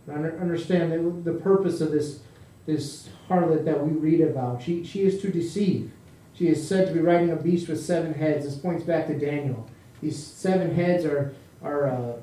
Understand 0.08 0.92
that 0.92 1.26
the 1.26 1.38
purpose 1.38 1.82
of 1.82 1.92
this, 1.92 2.20
this 2.66 3.10
harlot 3.30 3.66
that 3.66 3.86
we 3.86 3.92
read 3.92 4.22
about, 4.22 4.62
she, 4.62 4.84
she 4.84 5.02
is 5.02 5.22
to 5.22 5.32
deceive. 5.32 5.92
She 6.34 6.48
is 6.48 6.66
said 6.66 6.88
to 6.88 6.94
be 6.94 7.00
riding 7.00 7.32
a 7.32 7.36
beast 7.36 7.68
with 7.68 7.84
seven 7.84 8.14
heads. 8.14 8.46
This 8.46 8.56
points 8.56 8.84
back 8.84 9.08
to 9.08 9.18
Daniel. 9.18 9.68
These 10.02 10.22
seven 10.22 10.76
heads 10.76 11.04
are, 11.04 11.34
are 11.62 11.90
uh, 11.90 12.14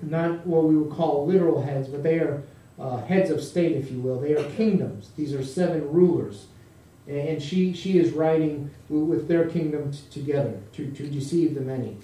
not 0.00 0.46
what 0.46 0.64
we 0.64 0.76
would 0.76 0.92
call 0.92 1.26
literal 1.26 1.62
heads, 1.62 1.88
but 1.88 2.02
they 2.02 2.18
are 2.18 2.42
uh, 2.78 2.98
heads 2.98 3.30
of 3.30 3.42
state, 3.42 3.72
if 3.72 3.90
you 3.90 4.00
will. 4.00 4.20
They 4.20 4.34
are 4.34 4.48
kingdoms. 4.50 5.10
These 5.16 5.34
are 5.34 5.44
seven 5.44 5.90
rulers. 5.92 6.46
And 7.08 7.42
she, 7.42 7.72
she 7.72 7.98
is 7.98 8.12
riding 8.12 8.70
with 8.88 9.26
their 9.26 9.48
kingdom 9.48 9.92
t- 9.92 9.98
together 10.10 10.60
to, 10.74 10.90
to 10.92 11.06
deceive 11.08 11.54
the 11.54 11.60
many. 11.60 11.96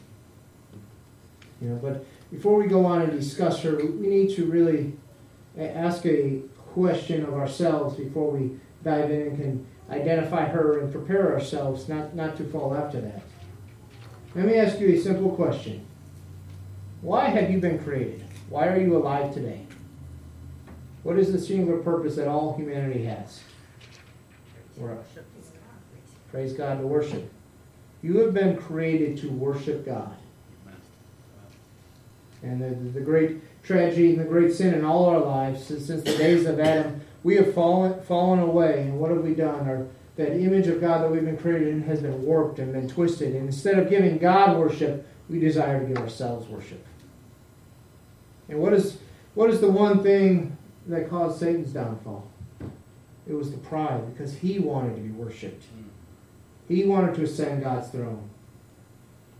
You 1.60 1.68
know, 1.68 1.76
but 1.76 2.04
before 2.30 2.56
we 2.56 2.66
go 2.66 2.84
on 2.84 3.02
and 3.02 3.12
discuss 3.12 3.62
her, 3.62 3.76
we 3.76 4.06
need 4.08 4.34
to 4.36 4.46
really 4.46 4.94
ask 5.56 6.04
a 6.04 6.42
question 6.56 7.24
of 7.24 7.34
ourselves 7.34 7.96
before 7.96 8.30
we 8.30 8.58
dive 8.84 9.10
in 9.10 9.22
and 9.22 9.36
can 9.36 9.66
identify 9.90 10.44
her 10.46 10.80
and 10.80 10.92
prepare 10.92 11.32
ourselves 11.32 11.88
not, 11.88 12.14
not 12.14 12.36
to 12.36 12.44
fall 12.44 12.74
after 12.74 13.00
that. 13.00 13.22
Let 14.34 14.46
me 14.46 14.56
ask 14.56 14.78
you 14.78 14.88
a 14.88 14.98
simple 14.98 15.30
question. 15.30 15.86
Why 17.00 17.26
have 17.26 17.50
you 17.50 17.58
been 17.58 17.78
created? 17.78 18.24
Why 18.48 18.68
are 18.68 18.80
you 18.80 18.96
alive 18.96 19.32
today? 19.32 19.66
What 21.02 21.18
is 21.18 21.32
the 21.32 21.40
singular 21.40 21.78
purpose 21.78 22.16
that 22.16 22.28
all 22.28 22.54
humanity 22.56 23.04
has? 23.04 23.40
Praise 26.30 26.52
God 26.52 26.80
to 26.80 26.86
worship. 26.86 27.30
You 28.02 28.18
have 28.18 28.34
been 28.34 28.56
created 28.56 29.18
to 29.18 29.30
worship 29.30 29.84
God. 29.84 30.14
And 32.42 32.62
the, 32.62 32.90
the 32.92 33.00
great 33.00 33.62
tragedy 33.64 34.10
and 34.10 34.20
the 34.20 34.24
great 34.24 34.52
sin 34.52 34.74
in 34.74 34.84
all 34.84 35.06
our 35.06 35.20
lives 35.20 35.66
since, 35.66 35.86
since 35.86 36.04
the 36.04 36.16
days 36.16 36.46
of 36.46 36.60
Adam, 36.60 37.00
we 37.24 37.34
have 37.36 37.52
fallen, 37.52 38.00
fallen 38.02 38.38
away. 38.38 38.82
And 38.82 39.00
what 39.00 39.10
have 39.10 39.24
we 39.24 39.34
done? 39.34 39.68
Our, 39.68 39.86
that 40.16 40.36
image 40.36 40.66
of 40.68 40.80
God 40.80 41.02
that 41.02 41.10
we've 41.10 41.24
been 41.24 41.38
created 41.38 41.68
in 41.68 41.82
has 41.82 42.00
been 42.00 42.22
warped 42.22 42.58
and 42.58 42.72
been 42.72 42.88
twisted. 42.88 43.34
And 43.34 43.46
instead 43.46 43.78
of 43.78 43.90
giving 43.90 44.18
God 44.18 44.56
worship, 44.56 45.06
we 45.28 45.40
desire 45.40 45.80
to 45.80 45.86
give 45.86 45.98
ourselves 45.98 46.48
worship. 46.48 46.84
And 48.48 48.60
what 48.60 48.72
is 48.72 48.98
what 49.34 49.50
is 49.50 49.60
the 49.60 49.70
one 49.70 50.02
thing 50.02 50.56
that 50.86 51.08
caused 51.10 51.38
Satan's 51.38 51.72
downfall? 51.72 52.28
It 53.28 53.34
was 53.34 53.50
the 53.50 53.58
pride 53.58 54.12
because 54.12 54.38
he 54.38 54.58
wanted 54.58 54.96
to 54.96 55.02
be 55.02 55.10
worshipped. 55.10 55.64
Hmm. 55.64 55.88
He 56.66 56.84
wanted 56.84 57.14
to 57.16 57.24
ascend 57.24 57.62
God's 57.62 57.88
throne. 57.88 58.28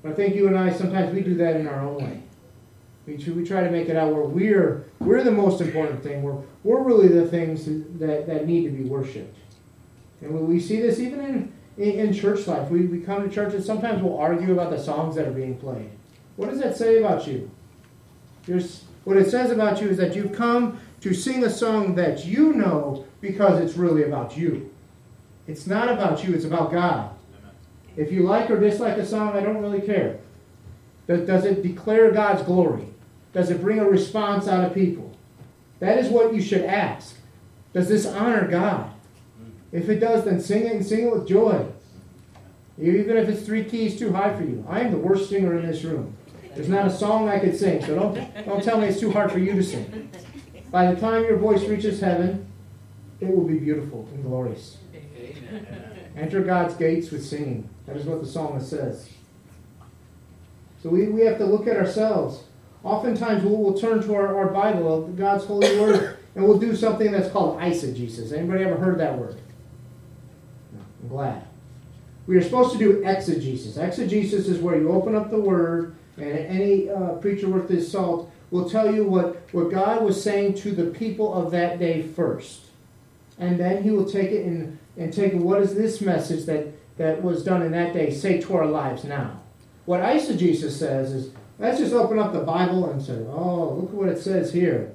But 0.03 0.13
I 0.13 0.15
think 0.15 0.35
you 0.35 0.47
and 0.47 0.59
I 0.59 0.73
sometimes 0.73 1.15
we 1.15 1.23
do 1.23 1.35
that 1.37 1.57
in 1.57 1.67
our 1.67 1.81
own 1.81 2.03
way. 2.03 2.23
We, 3.07 3.17
we 3.17 3.45
try 3.47 3.63
to 3.63 3.71
make 3.71 3.89
it 3.89 3.97
out 3.97 4.13
where 4.13 4.23
we're 4.23 4.85
we're 5.01 5.25
the 5.25 5.31
most 5.31 5.61
important 5.61 6.03
thing. 6.03 6.23
We're 6.23 6.39
we're 6.63 6.83
really 6.83 7.09
the 7.09 7.27
things 7.27 7.65
that, 7.99 8.27
that 8.27 8.47
need 8.47 8.65
to 8.65 8.71
be 8.71 8.85
worshipped. 8.85 9.37
And 10.21 10.39
we 10.47 10.61
see 10.61 10.81
this 10.81 10.99
even 10.99 11.21
in, 11.21 11.53
in, 11.77 12.09
in 12.09 12.13
church 12.13 12.47
life. 12.47 12.71
We, 12.71 12.87
we 12.87 13.01
come 13.01 13.29
to 13.29 13.35
church 13.35 13.55
and 13.55 13.65
sometimes 13.65 14.03
we'll 14.03 14.19
argue 14.19 14.53
about 14.53 14.71
the 14.71 14.83
songs 14.83 15.15
that 15.17 15.27
are 15.27 15.33
being 15.33 15.57
played. 15.57 15.91
What 16.37 16.51
does 16.51 16.61
that 16.61 16.77
say 16.77 16.99
about 16.99 17.27
you? 17.27 17.51
There's, 18.47 18.85
what 19.05 19.17
it 19.17 19.31
says 19.31 19.51
about 19.51 19.81
you 19.81 19.89
is 19.89 19.97
that 19.99 20.17
you've 20.17 20.33
come 20.33 20.81
to 21.01 21.15
sing 21.15 21.45
a 21.45 21.51
song 21.51 21.95
that 21.95 22.25
you 22.25 22.53
know 22.53 23.07
because 23.21 23.61
it's 23.61 23.77
really 23.77 24.05
about 24.05 24.37
you. 24.37 24.73
It's 25.47 25.67
not 25.67 25.89
about 25.89 26.25
you, 26.25 26.35
it's 26.35 26.45
about 26.45 26.73
God. 26.73 27.11
If 27.97 28.13
you 28.13 28.23
like 28.23 28.51
or 28.51 28.61
dislike 28.61 28.97
a 28.99 29.07
song, 29.07 29.37
I 29.37 29.41
don't 29.41 29.63
really 29.63 29.81
care. 29.81 30.21
Does 31.07 31.45
it 31.45 31.63
declare 31.63 32.13
God's 32.13 32.43
glory? 32.43 32.87
Does 33.33 33.51
it 33.51 33.61
bring 33.61 33.79
a 33.79 33.89
response 33.89 34.47
out 34.47 34.65
of 34.65 34.75
people? 34.75 35.17
That 35.81 35.99
is 35.99 36.09
what 36.09 36.35
you 36.35 36.43
should 36.43 36.65
ask. 36.65 37.17
Does 37.73 37.89
this 37.89 38.07
honor 38.07 38.47
God? 38.47 38.91
Mm-hmm. 39.41 39.77
If 39.77 39.89
it 39.89 40.01
does, 40.01 40.25
then 40.25 40.41
sing 40.41 40.67
it 40.67 40.73
and 40.73 40.85
sing 40.85 41.07
it 41.07 41.13
with 41.13 41.29
joy. 41.29 41.67
Even 42.81 43.17
if 43.17 43.29
it's 43.29 43.45
three 43.45 43.65
keys 43.65 43.99
too 43.99 44.13
high 44.13 44.35
for 44.37 44.43
you. 44.43 44.65
I 44.69 44.81
am 44.81 44.93
the 44.93 44.99
worst 44.99 45.29
singer 45.29 45.59
in 45.59 45.67
this 45.67 45.83
room. 45.83 46.17
There's 46.55 46.69
not 46.69 46.87
a 46.87 46.91
song 46.91 47.29
I 47.29 47.39
could 47.39 47.57
sing, 47.57 47.85
so 47.85 47.95
don't, 47.95 48.45
don't 48.45 48.63
tell 48.63 48.81
me 48.81 48.89
it's 48.89 49.01
too 49.01 49.13
hard 49.13 49.31
for 49.31 49.39
you 49.39 49.53
to 49.55 49.63
sing. 49.63 50.11
By 50.71 50.93
the 50.93 51.01
time 51.01 51.25
your 51.25 51.37
voice 51.37 51.65
reaches 51.65 52.01
heaven, 52.01 52.47
it 53.21 53.35
will 53.35 53.47
be 53.47 53.59
beautiful 53.59 54.09
and 54.13 54.25
glorious. 54.25 54.79
Enter 56.17 56.41
God's 56.43 56.75
gates 56.75 57.11
with 57.11 57.25
singing. 57.25 57.69
That 57.87 57.97
is 57.97 58.07
what 58.07 58.21
the 58.21 58.27
psalmist 58.27 58.71
says. 58.71 59.09
So 60.83 60.91
we, 60.91 61.09
we 61.09 61.23
have 61.23 61.39
to 61.39 61.47
look 61.47 61.67
at 61.67 61.77
ourselves. 61.77 62.45
Oftentimes 62.85 63.43
we'll, 63.43 63.57
we'll 63.57 63.79
turn 63.79 64.03
to 64.03 64.15
our, 64.15 64.37
our 64.37 64.49
Bible, 64.49 65.09
God's 65.09 65.45
holy 65.45 65.79
word, 65.81 66.19
and 66.35 66.45
we'll 66.45 66.59
do 66.59 66.77
something 66.77 67.11
that's 67.11 67.31
called 67.31 67.59
eisegesis. 67.59 68.33
Anybody 68.33 68.65
ever 68.65 68.77
heard 68.77 68.99
that 68.99 69.19
word? 69.19 69.37
No, 70.73 70.81
I'm 71.03 71.09
glad. 71.09 71.45
We 72.27 72.37
are 72.37 72.43
supposed 72.43 72.73
to 72.73 72.79
do 72.79 73.03
exegesis. 73.05 73.77
Exegesis 73.77 74.47
is 74.47 74.61
where 74.61 74.79
you 74.79 74.93
open 74.93 75.17
up 75.17 75.31
the 75.31 75.41
word, 75.41 75.97
and 76.17 76.27
any 76.27 76.89
uh, 76.89 77.15
preacher 77.15 77.49
worth 77.49 77.69
his 77.69 77.91
salt 77.91 78.31
will 78.51 78.69
tell 78.69 78.95
you 78.95 79.05
what, 79.05 79.49
what 79.53 79.71
God 79.71 80.05
was 80.05 80.23
saying 80.23 80.55
to 80.57 80.73
the 80.73 80.87
people 80.87 81.33
of 81.35 81.51
that 81.51 81.79
day 81.79 82.03
first. 82.03 82.68
And 83.39 83.59
then 83.59 83.83
he 83.83 83.91
will 83.91 84.05
take 84.05 84.31
it 84.31 84.45
and, 84.45 84.79
and 84.97 85.13
take 85.13 85.33
what 85.35 85.63
is 85.63 85.75
this 85.75 86.01
message 86.01 86.47
that, 86.47 86.67
that 86.97 87.23
was 87.23 87.45
done 87.45 87.63
in 87.63 87.73
that 87.73 87.93
day 87.93 88.13
say 88.13 88.41
to 88.41 88.57
our 88.57 88.67
lives 88.67 89.05
now. 89.05 89.41
What 89.85 90.01
eisegesis 90.01 90.73
says 90.73 91.13
is 91.13 91.31
let's 91.59 91.79
just 91.79 91.93
open 91.93 92.19
up 92.19 92.33
the 92.33 92.41
Bible 92.41 92.91
and 92.91 93.01
say, 93.01 93.25
oh, 93.31 93.75
look 93.81 93.93
what 93.93 94.09
it 94.09 94.19
says 94.19 94.53
here. 94.53 94.93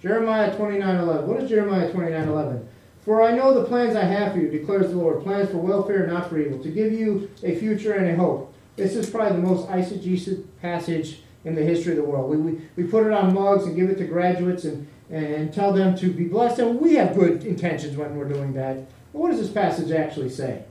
Jeremiah 0.00 0.54
29 0.54 0.96
11. 0.96 1.26
What 1.26 1.42
is 1.42 1.48
Jeremiah 1.48 1.90
29 1.90 2.28
11? 2.28 2.68
For 3.04 3.22
I 3.22 3.32
know 3.32 3.54
the 3.54 3.64
plans 3.64 3.94
I 3.94 4.04
have 4.04 4.32
for 4.32 4.40
you, 4.40 4.50
declares 4.50 4.90
the 4.90 4.96
Lord, 4.96 5.22
plans 5.22 5.50
for 5.50 5.58
welfare, 5.58 6.06
not 6.06 6.28
for 6.28 6.38
evil, 6.38 6.62
to 6.62 6.68
give 6.68 6.92
you 6.92 7.30
a 7.42 7.54
future 7.54 7.92
and 7.92 8.08
a 8.08 8.16
hope. 8.16 8.52
This 8.74 8.96
is 8.96 9.08
probably 9.08 9.40
the 9.40 9.46
most 9.46 9.68
eisegesis 9.68 10.44
passage 10.60 11.20
in 11.44 11.54
the 11.54 11.62
history 11.62 11.92
of 11.92 11.98
the 11.98 12.04
world. 12.04 12.28
We, 12.28 12.36
we, 12.36 12.60
we 12.74 12.84
put 12.84 13.06
it 13.06 13.12
on 13.12 13.32
mugs 13.32 13.64
and 13.64 13.76
give 13.76 13.88
it 13.88 13.98
to 13.98 14.04
graduates 14.04 14.64
and, 14.64 14.88
and 15.10 15.52
tell 15.52 15.72
them 15.72 15.96
to 15.98 16.12
be 16.12 16.24
blessed, 16.24 16.58
and 16.58 16.80
we 16.80 16.94
have 16.94 17.14
good 17.14 17.44
intentions 17.44 17.96
when 17.96 18.16
we're 18.16 18.28
doing 18.28 18.52
that. 18.54 18.76
But 19.12 19.20
what 19.20 19.30
does 19.30 19.40
this 19.40 19.50
passage 19.50 19.90
actually 19.90 20.30
say? 20.30 20.64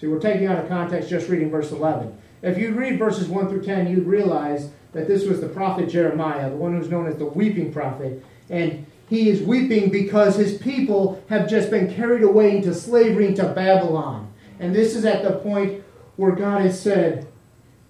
See, 0.00 0.06
we're 0.06 0.18
taking 0.18 0.46
out 0.46 0.58
of 0.58 0.68
context 0.68 1.10
just 1.10 1.28
reading 1.28 1.50
verse 1.50 1.72
11. 1.72 2.16
If 2.42 2.56
you 2.56 2.72
read 2.72 2.98
verses 2.98 3.28
1 3.28 3.48
through 3.48 3.62
10, 3.62 3.88
you'd 3.88 4.06
realize 4.06 4.70
that 4.92 5.06
this 5.06 5.26
was 5.26 5.40
the 5.40 5.48
prophet 5.48 5.90
Jeremiah, 5.90 6.48
the 6.48 6.56
one 6.56 6.76
who's 6.76 6.90
known 6.90 7.06
as 7.06 7.16
the 7.16 7.26
weeping 7.26 7.72
prophet. 7.72 8.24
And 8.48 8.86
he 9.08 9.28
is 9.28 9.42
weeping 9.42 9.90
because 9.90 10.36
his 10.36 10.56
people 10.56 11.22
have 11.28 11.50
just 11.50 11.70
been 11.70 11.92
carried 11.92 12.22
away 12.22 12.56
into 12.56 12.74
slavery 12.74 13.26
into 13.26 13.44
Babylon. 13.44 14.32
And 14.58 14.74
this 14.74 14.94
is 14.94 15.04
at 15.04 15.22
the 15.22 15.32
point 15.32 15.82
where 16.16 16.32
God 16.32 16.62
has 16.62 16.80
said, 16.80 17.26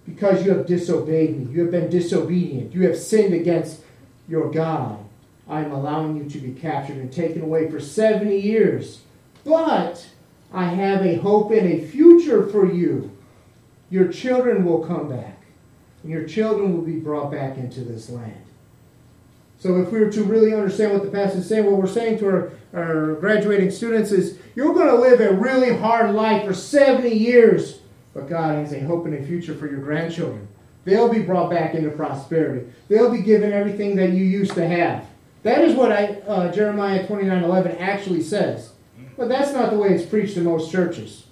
Because 0.05 0.45
you 0.45 0.53
have 0.53 0.67
disobeyed 0.67 1.37
me, 1.39 1.53
you 1.53 1.62
have 1.62 1.71
been 1.71 1.91
disobedient, 1.91 2.75
you 2.75 2.83
have 2.89 2.97
sinned 2.97 3.35
against 3.35 3.83
your 4.29 4.50
God, 4.50 4.99
I 5.50 5.64
am 5.64 5.73
allowing 5.73 6.16
you 6.16 6.30
to 6.30 6.38
be 6.38 6.52
captured 6.52 6.97
and 6.97 7.12
taken 7.12 7.42
away 7.42 7.69
for 7.69 7.80
70 7.80 8.38
years. 8.38 9.00
But 9.45 10.07
I 10.52 10.66
have 10.66 11.04
a 11.04 11.16
hope 11.16 11.50
and 11.50 11.69
a 11.69 11.85
future 11.85 12.47
for 12.47 12.73
you. 12.73 13.11
Your 13.90 14.12
children 14.12 14.64
will 14.64 14.87
come 14.87 15.09
back, 15.09 15.42
and 16.02 16.12
your 16.12 16.25
children 16.25 16.73
will 16.73 16.85
be 16.85 17.00
brought 17.00 17.33
back 17.33 17.59
into 17.59 17.80
this 17.80 18.09
land. 18.09 18.45
So 19.59 19.83
if 19.83 19.90
we 19.90 19.99
were 19.99 20.12
to 20.12 20.23
really 20.23 20.54
understand 20.54 20.92
what 20.92 21.02
the 21.02 21.11
passage 21.11 21.40
is 21.40 21.49
saying, 21.49 21.66
what 21.66 21.75
we're 21.75 21.88
saying 21.88 22.21
to 22.21 22.26
our, 22.28 22.52
our 22.73 23.14
graduating 23.16 23.73
students 23.73 24.12
is 24.12 24.38
you're 24.54 24.73
going 24.73 24.87
to 24.87 24.95
live 24.95 25.21
a 25.21 25.35
really 25.35 25.76
hard 25.76 26.14
life 26.14 26.47
for 26.47 26.54
70 26.54 27.11
years, 27.11 27.80
but 28.14 28.28
God 28.28 28.54
has 28.54 28.73
a 28.73 28.80
hope 28.80 29.04
and 29.04 29.14
a 29.14 29.26
future 29.26 29.54
for 29.54 29.66
your 29.66 29.80
grandchildren. 29.80 30.47
They'll 30.85 31.12
be 31.12 31.23
brought 31.23 31.50
back 31.50 31.75
into 31.75 31.90
prosperity. 31.90 32.73
They'll 32.88 33.12
be 33.12 33.21
given 33.21 33.52
everything 33.52 33.97
that 33.97 34.11
you 34.11 34.25
used 34.25 34.54
to 34.54 34.66
have. 34.66 35.10
That 35.42 35.62
is 35.62 35.75
what 35.75 35.90
I, 35.90 36.20
uh, 36.26 36.52
Jeremiah 36.52 37.06
29 37.06 37.42
11 37.44 37.78
actually 37.78 38.23
says. 38.23 38.73
But 39.16 39.28
that's 39.28 39.52
not 39.52 39.70
the 39.70 39.78
way 39.78 39.90
it's 39.90 40.04
preached 40.04 40.37
in 40.37 40.44
most 40.44 40.70
churches. 40.70 41.25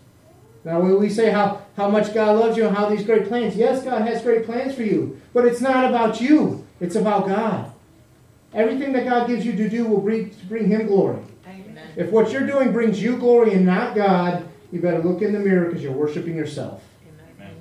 Now, 0.65 0.81
when 0.81 0.99
we 0.99 1.09
say 1.09 1.31
how, 1.31 1.63
how 1.77 1.89
much 1.89 2.13
God 2.13 2.39
loves 2.39 2.57
you 2.57 2.67
and 2.67 2.77
how 2.77 2.89
these 2.89 3.05
great 3.05 3.27
plans, 3.29 3.57
yes, 3.57 3.85
God 3.85 4.03
has 4.03 4.23
great 4.23 4.45
plans 4.45 4.75
for 4.75 4.83
you, 4.83 5.21
but 5.33 5.47
it's 5.47 5.61
not 5.61 5.87
about 5.87 6.21
you, 6.21 6.67
it's 6.81 6.97
about 6.97 7.27
God. 7.27 7.73
Everything 8.53 8.93
that 8.93 9.05
God 9.05 9.27
gives 9.29 9.47
you 9.47 9.53
to 9.53 9.69
do 9.69 9.87
will 9.87 10.01
bring, 10.01 10.35
bring 10.49 10.67
Him 10.67 10.87
glory. 10.87 11.23
Amen. 11.47 11.79
If 11.97 12.11
what 12.11 12.33
you're 12.33 12.47
doing 12.47 12.73
brings 12.73 13.03
you 13.03 13.17
glory 13.17 13.55
and 13.55 13.65
not 13.65 13.95
God, 13.95 14.49
you 14.73 14.81
better 14.81 15.03
look 15.03 15.23
in 15.23 15.33
the 15.33 15.39
mirror 15.39 15.67
because 15.67 15.83
you're 15.83 15.93
worshiping 15.93 16.37
yourself. 16.37 16.83
Amen. 17.39 17.55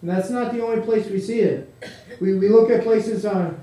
And 0.00 0.10
that's 0.10 0.30
not 0.30 0.52
the 0.52 0.64
only 0.64 0.82
place 0.82 1.08
we 1.08 1.20
see 1.20 1.40
it. 1.40 1.74
We, 2.20 2.34
we 2.34 2.48
look 2.48 2.70
at 2.70 2.82
places 2.82 3.26
on 3.26 3.62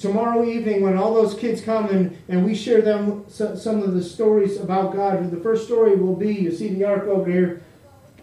tomorrow 0.00 0.44
evening 0.44 0.82
when 0.82 0.96
all 0.96 1.14
those 1.14 1.34
kids 1.34 1.60
come 1.60 1.86
and, 1.90 2.16
and 2.28 2.44
we 2.44 2.54
share 2.54 2.80
them 2.80 3.24
some 3.28 3.82
of 3.82 3.92
the 3.92 4.02
stories 4.02 4.58
about 4.58 4.94
God. 4.94 5.30
The 5.30 5.40
first 5.40 5.66
story 5.66 5.94
will 5.94 6.16
be 6.16 6.34
you 6.34 6.50
see 6.50 6.68
the 6.68 6.84
ark 6.84 7.04
over 7.04 7.30
here 7.30 7.62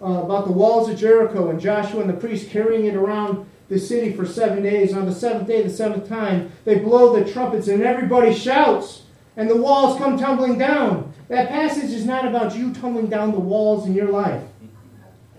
uh, 0.02 0.24
about 0.24 0.46
the 0.46 0.52
walls 0.52 0.90
of 0.90 0.98
Jericho 0.98 1.50
and 1.50 1.60
Joshua 1.60 2.02
and 2.02 2.10
the 2.10 2.16
priest 2.16 2.50
carrying 2.50 2.86
it 2.86 2.96
around 2.96 3.48
the 3.70 3.80
city 3.80 4.12
for 4.14 4.26
seven 4.26 4.64
days. 4.64 4.94
On 4.94 5.06
the 5.06 5.14
seventh 5.14 5.48
day, 5.48 5.62
the 5.62 5.70
seventh 5.70 6.10
time, 6.10 6.52
they 6.66 6.80
blow 6.80 7.16
the 7.16 7.32
trumpets 7.32 7.68
and 7.68 7.84
everybody 7.84 8.34
shouts, 8.34 9.04
and 9.36 9.50
the 9.50 9.56
walls 9.56 9.98
come 9.98 10.18
tumbling 10.18 10.58
down. 10.58 11.14
That 11.28 11.50
passage 11.50 11.92
is 11.92 12.06
not 12.06 12.26
about 12.26 12.56
you 12.56 12.74
tumbling 12.74 13.08
down 13.08 13.32
the 13.34 13.40
walls 13.40 13.86
in 13.86 13.94
your 13.94 14.10
life. 14.10 14.44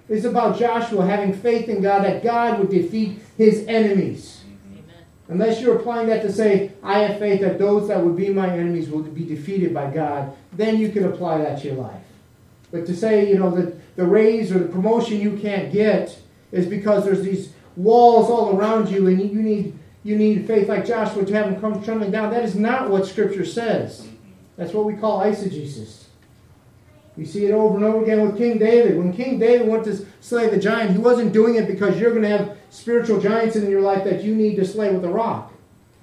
It's 0.08 0.24
about 0.24 0.58
Joshua 0.58 1.04
having 1.04 1.32
faith 1.32 1.68
in 1.68 1.82
God 1.82 2.04
that 2.04 2.22
God 2.22 2.58
would 2.58 2.70
defeat 2.70 3.20
his 3.36 3.64
enemies. 3.66 4.37
Unless 5.28 5.60
you're 5.60 5.76
applying 5.76 6.08
that 6.08 6.22
to 6.22 6.32
say, 6.32 6.72
I 6.82 7.00
have 7.00 7.18
faith 7.18 7.42
that 7.42 7.58
those 7.58 7.88
that 7.88 8.02
would 8.02 8.16
be 8.16 8.30
my 8.30 8.50
enemies 8.50 8.88
will 8.88 9.02
be 9.02 9.24
defeated 9.24 9.74
by 9.74 9.90
God, 9.90 10.34
then 10.54 10.78
you 10.78 10.90
could 10.90 11.04
apply 11.04 11.38
that 11.38 11.60
to 11.60 11.68
your 11.68 11.76
life. 11.76 12.02
But 12.70 12.86
to 12.86 12.96
say, 12.96 13.28
you 13.28 13.38
know, 13.38 13.50
that 13.50 13.96
the 13.96 14.06
raise 14.06 14.50
or 14.50 14.58
the 14.58 14.68
promotion 14.68 15.20
you 15.20 15.36
can't 15.36 15.72
get 15.72 16.18
is 16.50 16.66
because 16.66 17.04
there's 17.04 17.22
these 17.22 17.52
walls 17.76 18.30
all 18.30 18.56
around 18.56 18.88
you 18.88 19.06
and 19.06 19.20
you 19.20 19.42
need 19.42 19.78
you 20.04 20.16
need 20.16 20.46
faith 20.46 20.68
like 20.68 20.86
Joshua 20.86 21.24
to 21.24 21.34
have 21.34 21.50
them 21.50 21.60
come 21.60 21.82
trembling 21.84 22.10
down. 22.10 22.30
That 22.30 22.44
is 22.44 22.54
not 22.54 22.88
what 22.88 23.06
Scripture 23.06 23.44
says. 23.44 24.08
That's 24.56 24.72
what 24.72 24.86
we 24.86 24.94
call 24.94 25.20
eisegesis. 25.20 25.97
We 27.18 27.24
see 27.24 27.46
it 27.46 27.50
over 27.50 27.74
and 27.74 27.84
over 27.84 28.04
again 28.04 28.24
with 28.24 28.38
King 28.38 28.58
David. 28.58 28.96
When 28.96 29.12
King 29.12 29.40
David 29.40 29.66
went 29.66 29.82
to 29.86 30.06
slay 30.20 30.48
the 30.48 30.56
giant, 30.56 30.92
he 30.92 30.98
wasn't 30.98 31.32
doing 31.32 31.56
it 31.56 31.66
because 31.66 31.98
you're 31.98 32.12
going 32.12 32.22
to 32.22 32.28
have 32.28 32.56
spiritual 32.70 33.20
giants 33.20 33.56
in 33.56 33.68
your 33.68 33.80
life 33.80 34.04
that 34.04 34.22
you 34.22 34.36
need 34.36 34.54
to 34.54 34.64
slay 34.64 34.94
with 34.94 35.04
a 35.04 35.08
rock. 35.08 35.52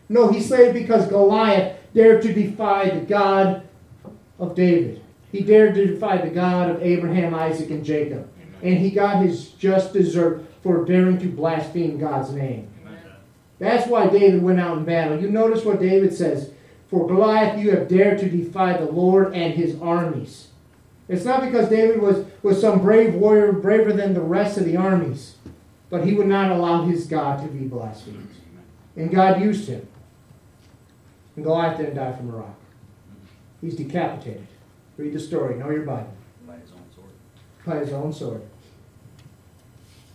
No, 0.10 0.28
he 0.28 0.42
slayed 0.42 0.74
because 0.74 1.08
Goliath 1.08 1.78
dared 1.94 2.22
to 2.24 2.34
defy 2.34 2.90
the 2.90 3.00
God 3.00 3.66
of 4.40 4.56
David. 4.56 5.02
He 5.32 5.40
dared 5.40 5.76
to 5.76 5.88
defy 5.88 6.18
the 6.18 6.30
God 6.30 6.70
of 6.70 6.84
Abraham, 6.84 7.34
Isaac, 7.34 7.70
and 7.70 7.86
Jacob. 7.86 8.30
And 8.62 8.78
he 8.78 8.92
got 8.92 9.24
his 9.24 9.52
just 9.52 9.94
desert 9.94 10.44
for 10.64 10.84
daring 10.84 11.18
to 11.20 11.28
blaspheme 11.28 11.98
God's 11.98 12.32
name. 12.32 12.68
That's 13.58 13.88
why 13.88 14.08
David 14.08 14.44
went 14.44 14.60
out 14.60 14.80
in 14.80 14.84
battle. 14.84 15.22
You 15.22 15.30
notice 15.30 15.64
what 15.64 15.80
David 15.80 16.14
says 16.14 16.52
For 16.90 17.08
Goliath, 17.08 17.58
you 17.58 17.72
have 17.72 17.88
dared 17.88 18.20
to 18.20 18.30
defy 18.30 18.76
the 18.76 18.92
Lord 18.92 19.34
and 19.34 19.54
his 19.54 19.80
armies. 19.82 20.50
It's 21.08 21.26
not 21.26 21.42
because 21.42 21.70
David 21.70 22.02
was, 22.02 22.26
was 22.42 22.60
some 22.60 22.82
brave 22.82 23.14
warrior, 23.14 23.52
braver 23.52 23.94
than 23.94 24.14
the 24.14 24.22
rest 24.22 24.58
of 24.58 24.66
the 24.66 24.76
armies, 24.76 25.36
but 25.90 26.04
he 26.04 26.14
would 26.14 26.28
not 26.28 26.52
allow 26.52 26.84
his 26.84 27.06
God 27.06 27.42
to 27.44 27.48
be 27.48 27.68
blasphemed. 27.68 28.30
And 28.96 29.12
God 29.12 29.42
used 29.42 29.68
him. 29.68 29.88
And 31.36 31.46
Goliath 31.46 31.78
didn't 31.78 31.96
die 31.96 32.14
from 32.14 32.30
a 32.30 32.38
rock. 32.38 32.56
He's 33.62 33.76
decapitated. 33.76 34.48
Read 34.98 35.14
the 35.14 35.20
story. 35.20 35.56
Know 35.56 35.70
your 35.70 35.84
Bible. 35.84 36.14
By 36.48 36.56
his 36.56 36.72
own 36.72 36.86
sword. 36.96 37.10
By 37.66 37.76
his 37.78 37.94
own 37.94 38.14
sword. 38.14 38.42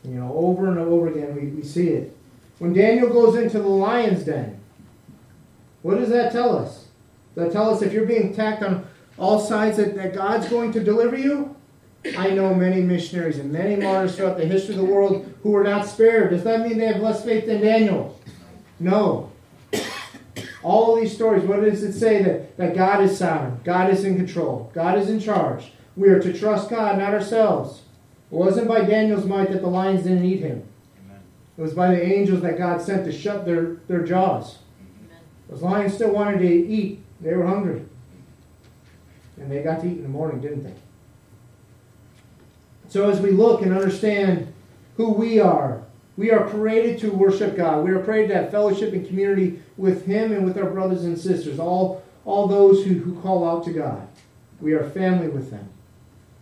You 0.04 0.12
know, 0.12 0.32
over 0.34 0.68
and 0.70 0.78
over 0.78 1.08
again, 1.08 1.36
we, 1.36 1.48
we 1.48 1.62
see 1.62 1.88
it. 1.88 2.16
When 2.58 2.72
Daniel 2.72 3.10
goes 3.10 3.36
into 3.36 3.58
the 3.58 3.68
lion's 3.68 4.24
den, 4.24 4.60
what 5.82 5.98
does 5.98 6.08
that 6.10 6.32
tell 6.32 6.56
us? 6.56 6.86
Does 7.34 7.44
that 7.44 7.52
tell 7.52 7.72
us 7.72 7.82
if 7.82 7.92
you're 7.92 8.06
being 8.06 8.32
attacked 8.32 8.62
on 8.62 8.86
all 9.20 9.38
sides 9.38 9.76
that, 9.76 9.94
that 9.94 10.14
God's 10.14 10.48
going 10.48 10.72
to 10.72 10.82
deliver 10.82 11.16
you? 11.16 11.54
I 12.16 12.30
know 12.30 12.54
many 12.54 12.80
missionaries 12.80 13.38
and 13.38 13.52
many 13.52 13.76
martyrs 13.76 14.16
throughout 14.16 14.38
the 14.38 14.46
history 14.46 14.74
of 14.74 14.80
the 14.80 14.86
world 14.86 15.32
who 15.42 15.50
were 15.50 15.62
not 15.62 15.86
spared. 15.86 16.30
Does 16.30 16.42
that 16.44 16.66
mean 16.66 16.78
they 16.78 16.86
have 16.86 17.02
less 17.02 17.22
faith 17.22 17.44
than 17.44 17.60
Daniel? 17.60 18.18
No. 18.80 19.30
All 20.62 20.96
these 20.96 21.14
stories, 21.14 21.44
what 21.44 21.60
does 21.60 21.82
it 21.82 21.92
say? 21.92 22.22
That, 22.22 22.56
that 22.56 22.74
God 22.74 23.02
is 23.02 23.16
sovereign, 23.18 23.60
God 23.62 23.90
is 23.90 24.04
in 24.04 24.16
control, 24.16 24.70
God 24.74 24.98
is 24.98 25.08
in 25.10 25.20
charge. 25.20 25.72
We 25.96 26.08
are 26.08 26.20
to 26.20 26.32
trust 26.32 26.70
God, 26.70 26.98
not 26.98 27.12
ourselves. 27.12 27.82
It 28.30 28.34
wasn't 28.34 28.68
by 28.68 28.84
Daniel's 28.84 29.26
might 29.26 29.50
that 29.50 29.60
the 29.60 29.68
lions 29.68 30.04
didn't 30.04 30.24
eat 30.24 30.40
him. 30.40 30.62
Amen. 31.04 31.20
It 31.58 31.60
was 31.60 31.74
by 31.74 31.94
the 31.94 32.02
angels 32.02 32.40
that 32.42 32.56
God 32.56 32.80
sent 32.80 33.04
to 33.04 33.12
shut 33.12 33.44
their, 33.44 33.76
their 33.88 34.02
jaws. 34.02 34.58
Those 35.48 35.62
lions 35.62 35.94
still 35.94 36.12
wanted 36.12 36.38
to 36.38 36.46
eat. 36.46 37.02
They 37.20 37.34
were 37.34 37.46
hungry. 37.46 37.84
And 39.40 39.50
they 39.50 39.62
got 39.62 39.80
to 39.80 39.86
eat 39.86 39.96
in 39.96 40.02
the 40.02 40.08
morning, 40.08 40.40
didn't 40.40 40.64
they? 40.64 40.74
So 42.88 43.08
as 43.08 43.20
we 43.20 43.30
look 43.30 43.62
and 43.62 43.72
understand 43.72 44.52
who 44.96 45.12
we 45.12 45.40
are, 45.40 45.82
we 46.16 46.30
are 46.30 46.48
created 46.48 46.98
to 47.00 47.10
worship 47.10 47.56
God. 47.56 47.84
We 47.84 47.92
are 47.92 48.02
created 48.02 48.28
to 48.28 48.34
have 48.34 48.50
fellowship 48.50 48.92
and 48.92 49.06
community 49.06 49.62
with 49.76 50.04
Him 50.04 50.32
and 50.32 50.44
with 50.44 50.58
our 50.58 50.68
brothers 50.68 51.04
and 51.04 51.18
sisters, 51.18 51.58
all, 51.58 52.02
all 52.24 52.46
those 52.46 52.84
who, 52.84 52.94
who 52.94 53.18
call 53.22 53.48
out 53.48 53.64
to 53.64 53.72
God. 53.72 54.06
We 54.60 54.74
are 54.74 54.90
family 54.90 55.28
with 55.28 55.50
them. 55.50 55.68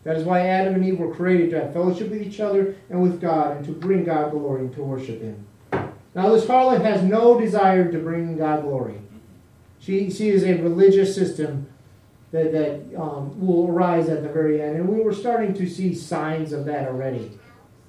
That 0.02 0.16
is 0.16 0.24
why 0.24 0.48
Adam 0.48 0.74
and 0.74 0.84
Eve 0.84 0.98
were 0.98 1.14
created 1.14 1.50
to 1.50 1.60
have 1.60 1.72
fellowship 1.72 2.08
with 2.08 2.22
each 2.22 2.40
other 2.40 2.74
and 2.90 3.02
with 3.02 3.20
God 3.20 3.58
and 3.58 3.66
to 3.66 3.72
bring 3.72 4.04
God 4.04 4.32
glory 4.32 4.62
and 4.62 4.74
to 4.74 4.82
worship 4.82 5.20
Him. 5.20 5.46
Now, 6.14 6.30
this 6.30 6.46
harlot 6.46 6.82
has 6.82 7.02
no 7.02 7.38
desire 7.38 7.92
to 7.92 7.98
bring 7.98 8.36
God 8.38 8.62
glory. 8.62 9.00
She, 9.78 10.10
she 10.10 10.30
is 10.30 10.42
a 10.42 10.54
religious 10.54 11.14
system 11.14 11.67
that, 12.32 12.52
that 12.52 13.00
um, 13.00 13.38
will 13.40 13.68
arise 13.68 14.08
at 14.08 14.22
the 14.22 14.28
very 14.28 14.60
end. 14.60 14.76
And 14.76 14.88
we 14.88 15.00
were 15.00 15.14
starting 15.14 15.54
to 15.54 15.68
see 15.68 15.94
signs 15.94 16.52
of 16.52 16.64
that 16.66 16.88
already, 16.88 17.38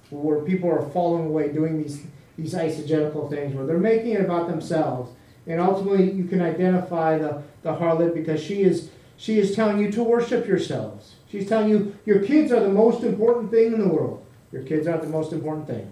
where 0.09 0.39
people 0.41 0.69
are 0.69 0.89
falling 0.89 1.27
away 1.27 1.51
doing 1.51 1.81
these, 1.81 2.03
these 2.37 2.53
eisegetical 2.53 3.29
things, 3.29 3.55
where 3.55 3.65
they're 3.65 3.77
making 3.77 4.11
it 4.11 4.21
about 4.21 4.47
themselves. 4.47 5.11
And 5.45 5.59
ultimately, 5.59 6.11
you 6.11 6.25
can 6.25 6.41
identify 6.41 7.17
the, 7.17 7.41
the 7.63 7.73
harlot 7.73 8.13
because 8.13 8.41
she 8.41 8.61
is, 8.61 8.89
she 9.17 9.39
is 9.39 9.55
telling 9.55 9.79
you 9.79 9.91
to 9.91 10.03
worship 10.03 10.47
yourselves. 10.47 11.15
She's 11.29 11.47
telling 11.47 11.69
you 11.69 11.97
your 12.05 12.23
kids 12.23 12.51
are 12.51 12.59
the 12.59 12.69
most 12.69 13.03
important 13.03 13.51
thing 13.51 13.73
in 13.73 13.79
the 13.79 13.87
world. 13.87 14.25
Your 14.51 14.63
kids 14.63 14.87
aren't 14.87 15.03
the 15.03 15.09
most 15.09 15.31
important 15.31 15.67
thing. 15.67 15.91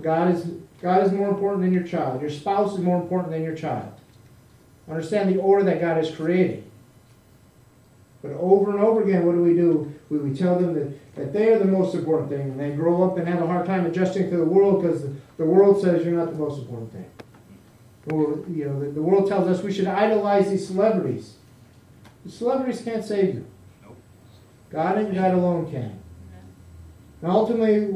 God 0.00 0.34
is, 0.34 0.46
God 0.80 1.04
is 1.04 1.12
more 1.12 1.28
important 1.28 1.62
than 1.62 1.72
your 1.72 1.82
child. 1.82 2.20
Your 2.20 2.30
spouse 2.30 2.74
is 2.74 2.80
more 2.80 3.00
important 3.00 3.32
than 3.32 3.42
your 3.42 3.54
child. 3.56 3.92
Understand 4.88 5.34
the 5.34 5.40
order 5.40 5.64
that 5.64 5.80
God 5.80 5.96
has 5.96 6.14
created. 6.14 6.65
But 8.22 8.32
over 8.32 8.70
and 8.70 8.80
over 8.80 9.02
again, 9.02 9.26
what 9.26 9.34
do 9.34 9.42
we 9.42 9.54
do? 9.54 9.92
We, 10.08 10.18
we 10.18 10.36
tell 10.36 10.58
them 10.58 10.74
that, 10.74 11.16
that 11.16 11.32
they 11.32 11.52
are 11.52 11.58
the 11.58 11.66
most 11.66 11.94
important 11.94 12.30
thing, 12.30 12.40
and 12.40 12.60
they 12.60 12.70
grow 12.70 13.04
up 13.04 13.18
and 13.18 13.28
have 13.28 13.42
a 13.42 13.46
hard 13.46 13.66
time 13.66 13.86
adjusting 13.86 14.30
to 14.30 14.36
the 14.36 14.44
world 14.44 14.82
because 14.82 15.02
the, 15.02 15.12
the 15.38 15.44
world 15.44 15.80
says 15.82 16.04
you're 16.04 16.16
not 16.16 16.32
the 16.32 16.38
most 16.38 16.60
important 16.60 16.92
thing. 16.92 17.10
Or, 18.10 18.44
you 18.48 18.66
know, 18.66 18.80
the, 18.80 18.90
the 18.90 19.02
world 19.02 19.28
tells 19.28 19.48
us 19.48 19.62
we 19.62 19.72
should 19.72 19.86
idolize 19.86 20.48
these 20.48 20.66
celebrities. 20.66 21.34
The 22.24 22.30
celebrities 22.30 22.82
can't 22.82 23.04
save 23.04 23.34
you. 23.34 23.46
Nope. 23.82 23.96
God 24.70 24.98
and 24.98 25.14
God 25.14 25.34
alone 25.34 25.70
can. 25.70 25.98
And 27.22 27.30
ultimately, 27.30 27.86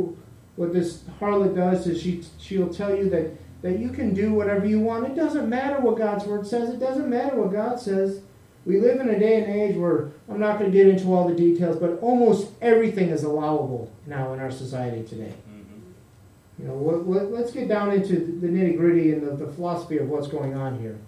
what 0.57 0.73
this 0.73 1.03
harlot 1.21 1.55
does 1.55 1.87
is 1.87 2.03
she 2.03 2.25
she'll 2.39 2.73
tell 2.73 2.95
you 2.95 3.09
that 3.11 3.31
that 3.63 3.79
you 3.79 3.91
can 3.91 4.15
do 4.15 4.33
whatever 4.33 4.67
you 4.67 4.81
want. 4.81 5.07
It 5.07 5.15
doesn't 5.15 5.49
matter 5.49 5.81
what 5.81 5.99
God's 5.99 6.25
word 6.25 6.47
says. 6.47 6.71
It 6.71 6.81
doesn't 6.81 7.09
matter 7.09 7.37
what 7.37 7.53
God 7.53 7.79
says. 7.79 8.23
We 8.67 8.79
live 8.79 9.01
in 9.01 9.09
a 9.09 9.19
day 9.19 9.43
and 9.43 9.53
age 9.53 9.77
where 9.77 10.11
I'm 10.29 10.39
not 10.39 10.59
going 10.59 10.71
to 10.71 10.77
get 10.77 10.87
into 10.87 11.15
all 11.15 11.27
the 11.27 11.35
details, 11.35 11.77
but 11.77 11.99
almost 12.01 12.51
everything 12.61 13.09
is 13.09 13.23
allowable 13.23 13.91
now 14.07 14.33
in 14.35 14.41
our 14.41 14.51
society 14.51 15.03
today. 15.03 15.33
Mm-hmm. 15.51 16.63
You 16.63 16.69
know, 16.69 16.75
what, 16.75 17.05
what, 17.05 17.31
let's 17.31 17.53
get 17.53 17.69
down 17.69 17.93
into 17.93 18.15
the 18.15 18.49
nitty 18.49 18.77
gritty 18.77 19.13
and 19.13 19.27
the, 19.27 19.47
the 19.47 19.53
philosophy 19.53 19.97
of 19.97 20.09
what's 20.09 20.29
going 20.29 20.55
on 20.55 20.79
here. 20.79 20.99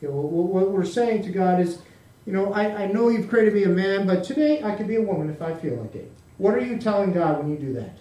You 0.00 0.08
know, 0.08 0.14
what, 0.14 0.44
what 0.44 0.70
we're 0.70 0.84
saying 0.84 1.22
to 1.24 1.30
God 1.30 1.60
is, 1.60 1.78
you 2.24 2.32
know, 2.32 2.52
I, 2.52 2.84
I 2.84 2.86
know 2.86 3.08
you've 3.08 3.28
created 3.28 3.54
me 3.54 3.64
a 3.64 3.68
man, 3.68 4.06
but 4.06 4.22
today 4.22 4.62
I 4.62 4.76
could 4.76 4.86
be 4.86 4.96
a 4.96 5.02
woman 5.02 5.28
if 5.28 5.42
I 5.42 5.54
feel 5.54 5.74
like 5.74 5.96
it. 5.96 6.12
What 6.36 6.54
are 6.54 6.60
you 6.60 6.78
telling 6.78 7.12
God 7.12 7.38
when 7.38 7.50
you 7.50 7.58
do 7.58 7.72
that? 7.74 7.98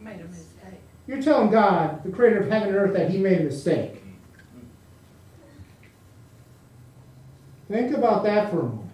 Made 0.00 0.20
a 0.20 0.24
mistake. 0.24 0.80
You're 1.06 1.22
telling 1.22 1.50
God, 1.50 2.04
the 2.04 2.10
creator 2.10 2.40
of 2.40 2.50
heaven 2.50 2.68
and 2.68 2.76
earth, 2.76 2.92
that 2.94 3.10
he 3.10 3.18
made 3.18 3.40
a 3.40 3.44
mistake. 3.44 3.97
Think 7.68 7.94
about 7.94 8.24
that 8.24 8.50
for 8.50 8.60
a 8.60 8.62
moment. 8.64 8.90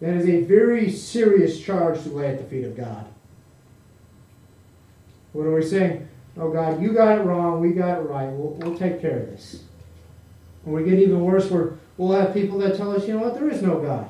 That 0.00 0.14
is 0.14 0.28
a 0.28 0.42
very 0.42 0.90
serious 0.90 1.60
charge 1.60 2.02
to 2.02 2.10
lay 2.10 2.28
at 2.28 2.38
the 2.38 2.44
feet 2.44 2.64
of 2.64 2.76
God. 2.76 3.06
What 5.32 5.46
are 5.46 5.54
we 5.54 5.62
saying? 5.62 6.08
Oh, 6.36 6.50
God, 6.50 6.82
you 6.82 6.92
got 6.92 7.18
it 7.18 7.22
wrong. 7.22 7.60
We 7.60 7.70
got 7.70 7.98
it 7.98 8.02
right. 8.02 8.28
We'll, 8.28 8.52
we'll 8.54 8.78
take 8.78 9.00
care 9.00 9.20
of 9.20 9.26
this. 9.26 9.64
When 10.64 10.82
we 10.82 10.88
get 10.88 10.98
even 10.98 11.20
worse, 11.20 11.50
we're, 11.50 11.74
we'll 11.96 12.18
have 12.18 12.34
people 12.34 12.58
that 12.58 12.76
tell 12.76 12.94
us, 12.94 13.06
you 13.06 13.14
know 13.14 13.20
what, 13.20 13.34
there 13.34 13.48
is 13.48 13.62
no 13.62 13.80
God. 13.80 14.08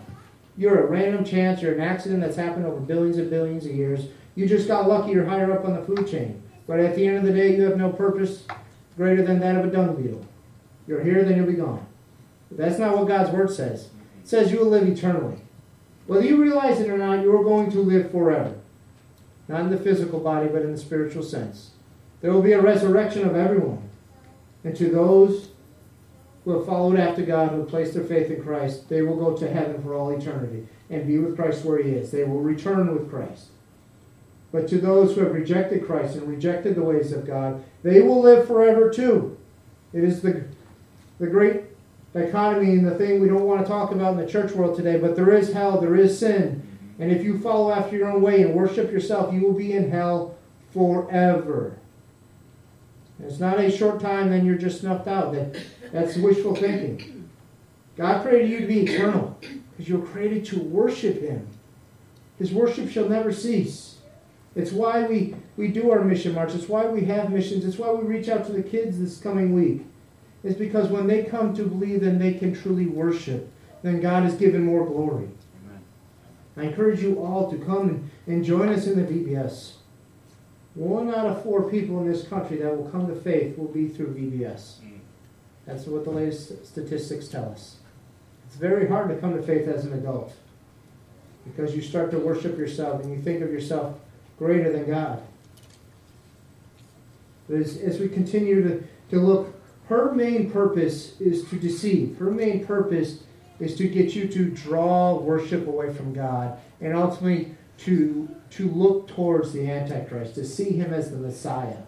You're 0.56 0.86
a 0.86 0.86
random 0.86 1.24
chance. 1.24 1.62
You're 1.62 1.74
an 1.74 1.80
accident 1.80 2.20
that's 2.20 2.36
happened 2.36 2.66
over 2.66 2.80
billions 2.80 3.18
and 3.18 3.30
billions 3.30 3.64
of 3.64 3.72
years. 3.72 4.06
You 4.34 4.46
just 4.46 4.68
got 4.68 4.88
lucky. 4.88 5.12
You're 5.12 5.24
higher 5.24 5.52
up 5.52 5.64
on 5.64 5.74
the 5.74 5.82
food 5.82 6.08
chain. 6.08 6.42
But 6.66 6.80
at 6.80 6.94
the 6.94 7.06
end 7.06 7.18
of 7.18 7.24
the 7.24 7.32
day, 7.32 7.56
you 7.56 7.62
have 7.62 7.76
no 7.76 7.90
purpose 7.90 8.44
greater 8.96 9.22
than 9.22 9.40
that 9.40 9.56
of 9.56 9.64
a 9.64 9.70
dung 9.70 10.00
beetle. 10.00 10.24
You're 10.86 11.02
here, 11.02 11.24
then 11.24 11.36
you'll 11.36 11.46
be 11.46 11.54
gone. 11.54 11.86
That's 12.50 12.78
not 12.78 12.96
what 12.96 13.08
God's 13.08 13.30
word 13.30 13.50
says. 13.50 13.90
It 14.22 14.28
says 14.28 14.52
you 14.52 14.58
will 14.58 14.68
live 14.68 14.88
eternally. 14.88 15.38
Whether 16.06 16.26
you 16.26 16.42
realize 16.42 16.80
it 16.80 16.90
or 16.90 16.98
not, 16.98 17.22
you 17.22 17.36
are 17.36 17.44
going 17.44 17.70
to 17.70 17.80
live 17.80 18.10
forever. 18.10 18.54
Not 19.48 19.62
in 19.62 19.70
the 19.70 19.78
physical 19.78 20.20
body, 20.20 20.48
but 20.48 20.62
in 20.62 20.72
the 20.72 20.78
spiritual 20.78 21.22
sense. 21.22 21.70
There 22.20 22.32
will 22.32 22.42
be 22.42 22.52
a 22.52 22.60
resurrection 22.60 23.26
of 23.26 23.36
everyone. 23.36 23.88
And 24.64 24.76
to 24.76 24.88
those 24.88 25.50
who 26.44 26.52
have 26.52 26.66
followed 26.66 26.98
after 26.98 27.22
God, 27.22 27.50
who 27.50 27.60
have 27.60 27.68
placed 27.68 27.94
their 27.94 28.04
faith 28.04 28.30
in 28.30 28.42
Christ, 28.42 28.88
they 28.88 29.02
will 29.02 29.16
go 29.16 29.36
to 29.36 29.50
heaven 29.50 29.82
for 29.82 29.94
all 29.94 30.10
eternity 30.10 30.66
and 30.88 31.06
be 31.06 31.18
with 31.18 31.36
Christ 31.36 31.64
where 31.64 31.82
He 31.82 31.90
is. 31.90 32.10
They 32.10 32.24
will 32.24 32.40
return 32.40 32.92
with 32.92 33.10
Christ. 33.10 33.48
But 34.52 34.68
to 34.68 34.78
those 34.78 35.14
who 35.14 35.22
have 35.22 35.32
rejected 35.32 35.86
Christ 35.86 36.16
and 36.16 36.28
rejected 36.28 36.74
the 36.74 36.82
ways 36.82 37.12
of 37.12 37.26
God, 37.26 37.62
they 37.82 38.00
will 38.00 38.20
live 38.20 38.46
forever 38.46 38.90
too. 38.90 39.38
It 39.92 40.02
is 40.02 40.22
the, 40.22 40.44
the 41.18 41.28
great 41.28 41.69
dichotomy 42.12 42.72
and 42.72 42.86
the 42.86 42.94
thing 42.94 43.20
we 43.20 43.28
don't 43.28 43.44
want 43.44 43.60
to 43.60 43.66
talk 43.66 43.92
about 43.92 44.12
in 44.12 44.24
the 44.24 44.30
church 44.30 44.52
world 44.52 44.76
today, 44.76 44.98
but 44.98 45.16
there 45.16 45.34
is 45.34 45.52
hell, 45.52 45.80
there 45.80 45.96
is 45.96 46.18
sin. 46.18 46.66
And 46.98 47.10
if 47.10 47.24
you 47.24 47.38
follow 47.38 47.72
after 47.72 47.96
your 47.96 48.10
own 48.10 48.20
way 48.20 48.42
and 48.42 48.54
worship 48.54 48.90
yourself, 48.90 49.32
you 49.32 49.40
will 49.40 49.54
be 49.54 49.72
in 49.72 49.90
hell 49.90 50.36
forever. 50.72 51.78
And 53.18 53.30
it's 53.30 53.40
not 53.40 53.60
a 53.60 53.70
short 53.70 54.00
time, 54.00 54.30
then 54.30 54.44
you're 54.44 54.58
just 54.58 54.80
snuffed 54.80 55.08
out. 55.08 55.32
That, 55.32 55.62
that's 55.92 56.16
wishful 56.16 56.54
thinking. 56.54 57.28
God 57.96 58.22
created 58.22 58.50
you 58.50 58.60
to 58.60 58.66
be 58.66 58.80
eternal 58.80 59.36
because 59.40 59.88
you're 59.88 60.06
created 60.06 60.44
to 60.46 60.60
worship 60.60 61.20
Him. 61.20 61.46
His 62.38 62.52
worship 62.52 62.90
shall 62.90 63.08
never 63.08 63.32
cease. 63.32 63.98
It's 64.56 64.72
why 64.72 65.06
we, 65.06 65.36
we 65.56 65.68
do 65.68 65.90
our 65.90 66.02
mission 66.02 66.34
march. 66.34 66.54
It's 66.54 66.68
why 66.68 66.86
we 66.86 67.04
have 67.04 67.30
missions. 67.30 67.64
It's 67.64 67.78
why 67.78 67.92
we 67.92 68.04
reach 68.06 68.28
out 68.28 68.46
to 68.46 68.52
the 68.52 68.62
kids 68.62 68.98
this 68.98 69.18
coming 69.18 69.54
week. 69.54 69.86
It's 70.42 70.58
because 70.58 70.88
when 70.88 71.06
they 71.06 71.24
come 71.24 71.54
to 71.54 71.64
believe 71.64 72.02
and 72.02 72.20
they 72.20 72.34
can 72.34 72.54
truly 72.54 72.86
worship, 72.86 73.50
then 73.82 74.00
God 74.00 74.26
is 74.26 74.34
given 74.34 74.64
more 74.64 74.86
glory. 74.86 75.28
Amen. 75.64 75.80
I 76.56 76.62
encourage 76.64 77.02
you 77.02 77.22
all 77.22 77.50
to 77.50 77.58
come 77.58 77.88
and, 77.88 78.10
and 78.26 78.44
join 78.44 78.68
us 78.70 78.86
in 78.86 78.96
the 78.96 79.12
VBS. 79.12 79.72
One 80.74 81.12
out 81.12 81.26
of 81.26 81.42
four 81.42 81.68
people 81.68 82.00
in 82.00 82.10
this 82.10 82.26
country 82.26 82.58
that 82.58 82.76
will 82.76 82.88
come 82.90 83.06
to 83.08 83.14
faith 83.14 83.58
will 83.58 83.68
be 83.68 83.88
through 83.88 84.14
VBS. 84.14 84.80
Mm. 84.80 85.00
That's 85.66 85.86
what 85.86 86.04
the 86.04 86.10
latest 86.10 86.66
statistics 86.66 87.28
tell 87.28 87.50
us. 87.50 87.76
It's 88.46 88.56
very 88.56 88.88
hard 88.88 89.08
to 89.08 89.16
come 89.16 89.36
to 89.36 89.42
faith 89.42 89.68
as 89.68 89.84
an 89.84 89.92
adult 89.92 90.32
because 91.44 91.74
you 91.74 91.82
start 91.82 92.10
to 92.12 92.18
worship 92.18 92.56
yourself 92.58 93.02
and 93.02 93.12
you 93.12 93.20
think 93.20 93.42
of 93.42 93.52
yourself 93.52 93.98
greater 94.38 94.72
than 94.72 94.86
God. 94.88 95.22
But 97.48 97.58
as, 97.58 97.76
as 97.78 97.98
we 97.98 98.08
continue 98.08 98.62
to, 98.62 98.84
to 99.10 99.20
look, 99.20 99.59
her 99.90 100.12
main 100.12 100.48
purpose 100.52 101.20
is 101.20 101.44
to 101.50 101.56
deceive. 101.56 102.16
Her 102.16 102.30
main 102.30 102.64
purpose 102.64 103.24
is 103.58 103.74
to 103.74 103.88
get 103.88 104.14
you 104.14 104.28
to 104.28 104.48
draw 104.48 105.18
worship 105.18 105.66
away 105.66 105.92
from 105.92 106.14
God 106.14 106.56
and 106.80 106.94
ultimately 106.94 107.56
to, 107.78 108.32
to 108.50 108.70
look 108.70 109.08
towards 109.08 109.52
the 109.52 109.68
Antichrist, 109.68 110.36
to 110.36 110.44
see 110.44 110.70
him 110.70 110.94
as 110.94 111.10
the 111.10 111.16
Messiah. 111.16 111.78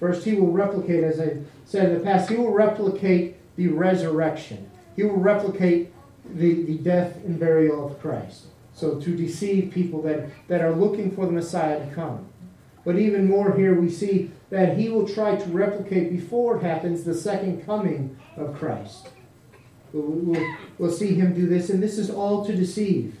First, 0.00 0.24
he 0.24 0.34
will 0.34 0.50
replicate, 0.50 1.04
as 1.04 1.20
I 1.20 1.36
said 1.64 1.90
in 1.90 1.98
the 1.98 2.04
past, 2.04 2.30
he 2.30 2.34
will 2.34 2.52
replicate 2.52 3.36
the 3.54 3.68
resurrection. 3.68 4.68
He 4.96 5.04
will 5.04 5.18
replicate 5.18 5.92
the, 6.34 6.64
the 6.64 6.78
death 6.78 7.14
and 7.24 7.38
burial 7.38 7.86
of 7.86 8.00
Christ. 8.00 8.46
So 8.74 8.98
to 8.98 9.16
deceive 9.16 9.70
people 9.72 10.02
that, 10.02 10.30
that 10.48 10.62
are 10.62 10.72
looking 10.72 11.12
for 11.12 11.26
the 11.26 11.32
Messiah 11.32 11.78
to 11.78 11.94
come. 11.94 12.26
But 12.88 12.98
even 12.98 13.28
more 13.28 13.54
here, 13.54 13.78
we 13.78 13.90
see 13.90 14.30
that 14.48 14.78
he 14.78 14.88
will 14.88 15.06
try 15.06 15.36
to 15.36 15.50
replicate 15.50 16.10
before 16.10 16.56
it 16.56 16.62
happens 16.62 17.04
the 17.04 17.14
second 17.14 17.66
coming 17.66 18.16
of 18.34 18.54
Christ. 18.54 19.10
We'll, 19.92 20.04
we'll, 20.04 20.54
we'll 20.78 20.90
see 20.90 21.14
him 21.14 21.34
do 21.34 21.46
this, 21.46 21.68
and 21.68 21.82
this 21.82 21.98
is 21.98 22.08
all 22.08 22.46
to 22.46 22.56
deceive. 22.56 23.14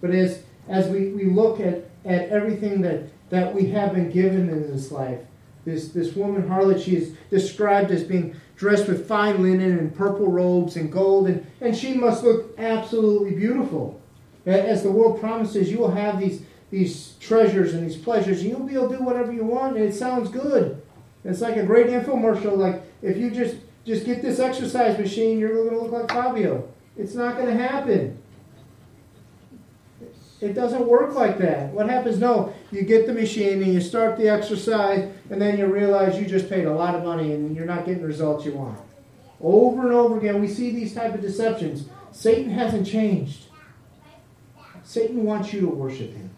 But 0.00 0.12
as, 0.12 0.42
as 0.66 0.88
we, 0.88 1.10
we 1.10 1.24
look 1.24 1.60
at, 1.60 1.90
at 2.06 2.30
everything 2.30 2.80
that, 2.80 3.02
that 3.28 3.54
we 3.54 3.66
have 3.66 3.92
been 3.92 4.10
given 4.10 4.48
in 4.48 4.62
this 4.74 4.90
life, 4.90 5.20
this, 5.66 5.88
this 5.88 6.16
woman 6.16 6.48
harlot, 6.48 6.82
she 6.82 6.96
is 6.96 7.14
described 7.28 7.90
as 7.90 8.02
being 8.02 8.34
dressed 8.56 8.88
with 8.88 9.06
fine 9.06 9.42
linen 9.42 9.78
and 9.78 9.94
purple 9.94 10.28
robes 10.28 10.76
and 10.76 10.90
gold, 10.90 11.26
and, 11.26 11.46
and 11.60 11.76
she 11.76 11.92
must 11.92 12.24
look 12.24 12.58
absolutely 12.58 13.34
beautiful. 13.34 14.00
As 14.46 14.82
the 14.82 14.90
world 14.90 15.20
promises, 15.20 15.70
you 15.70 15.80
will 15.80 15.90
have 15.90 16.18
these, 16.18 16.40
these 16.70 17.14
treasures 17.20 17.74
and 17.74 17.88
these 17.88 17.96
pleasures, 17.96 18.40
and 18.40 18.50
you'll 18.50 18.60
be 18.60 18.74
able 18.74 18.90
to 18.90 18.98
do 18.98 19.02
whatever 19.04 19.32
you 19.32 19.44
want, 19.44 19.76
and 19.76 19.84
it 19.84 19.94
sounds 19.94 20.30
good. 20.30 20.82
It's 21.24 21.40
like 21.40 21.56
a 21.56 21.64
great 21.64 21.86
infomercial. 21.88 22.56
Like 22.56 22.82
if 23.02 23.16
you 23.16 23.30
just 23.30 23.56
just 23.84 24.04
get 24.04 24.20
this 24.20 24.40
exercise 24.40 24.98
machine, 24.98 25.38
you're 25.38 25.54
going 25.54 25.70
to 25.70 25.78
look 25.78 25.92
like 25.92 26.08
Fabio. 26.10 26.68
It's 26.96 27.14
not 27.14 27.36
going 27.36 27.56
to 27.56 27.62
happen. 27.62 28.20
It 30.40 30.52
doesn't 30.52 30.86
work 30.86 31.14
like 31.14 31.38
that. 31.38 31.72
What 31.72 31.88
happens? 31.88 32.18
No, 32.18 32.52
you 32.70 32.82
get 32.82 33.06
the 33.06 33.14
machine 33.14 33.62
and 33.62 33.72
you 33.72 33.80
start 33.80 34.18
the 34.18 34.28
exercise, 34.28 35.10
and 35.30 35.40
then 35.40 35.56
you 35.56 35.66
realize 35.66 36.18
you 36.18 36.26
just 36.26 36.50
paid 36.50 36.66
a 36.66 36.72
lot 36.72 36.94
of 36.94 37.04
money 37.04 37.32
and 37.32 37.56
you're 37.56 37.64
not 37.64 37.86
getting 37.86 38.02
the 38.02 38.08
results 38.08 38.44
you 38.44 38.52
want. 38.52 38.78
Over 39.40 39.82
and 39.86 39.92
over 39.92 40.18
again, 40.18 40.40
we 40.40 40.48
see 40.48 40.70
these 40.70 40.94
type 40.94 41.14
of 41.14 41.20
deceptions. 41.20 41.88
Satan 42.12 42.50
hasn't 42.50 42.86
changed. 42.86 43.44
Satan 44.82 45.24
wants 45.24 45.52
you 45.52 45.60
to 45.60 45.68
worship 45.68 46.12
him. 46.12 46.30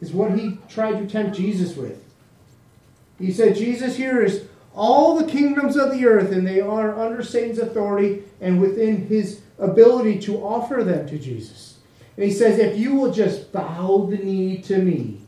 Is 0.00 0.12
what 0.12 0.38
he 0.38 0.58
tried 0.68 0.98
to 0.98 1.06
tempt 1.06 1.36
Jesus 1.36 1.76
with. 1.76 2.02
He 3.18 3.32
said, 3.32 3.56
Jesus 3.56 3.96
here 3.96 4.22
is 4.22 4.44
all 4.74 5.16
the 5.16 5.30
kingdoms 5.30 5.76
of 5.76 5.90
the 5.90 6.06
earth, 6.06 6.32
and 6.32 6.46
they 6.46 6.60
are 6.60 6.98
under 6.98 7.22
Satan's 7.22 7.58
authority 7.58 8.24
and 8.40 8.60
within 8.60 9.06
his 9.06 9.40
ability 9.58 10.18
to 10.20 10.36
offer 10.44 10.84
them 10.84 11.08
to 11.08 11.18
Jesus. 11.18 11.78
And 12.16 12.24
he 12.24 12.30
says, 12.30 12.58
if 12.58 12.76
you 12.76 12.94
will 12.94 13.10
just 13.10 13.52
bow 13.52 14.06
the 14.10 14.18
knee 14.18 14.58
to 14.62 14.78
me 14.78 15.20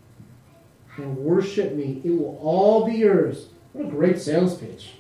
and 0.97 1.17
worship 1.17 1.75
me, 1.75 2.03
it 2.05 2.11
will 2.11 2.39
all 2.43 2.85
be 2.85 2.97
yours. 2.97 3.47
What 3.73 3.87
a 3.87 3.91
great 3.91 4.21
sales 4.21 4.59
pitch. 4.59 4.91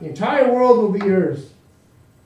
The 0.00 0.06
entire 0.06 0.52
world 0.52 0.78
will 0.78 0.92
be 0.92 1.04
yours. 1.04 1.50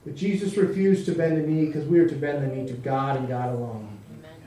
But 0.04 0.14
Jesus 0.14 0.56
refused 0.56 1.06
to 1.06 1.12
bend 1.12 1.36
the 1.36 1.46
knee 1.46 1.66
because 1.66 1.86
we 1.86 1.98
are 1.98 2.08
to 2.08 2.14
bend 2.14 2.42
the 2.42 2.54
knee 2.54 2.66
to 2.68 2.74
God 2.74 3.16
and 3.16 3.28
God 3.28 3.54
alone. 3.54 3.95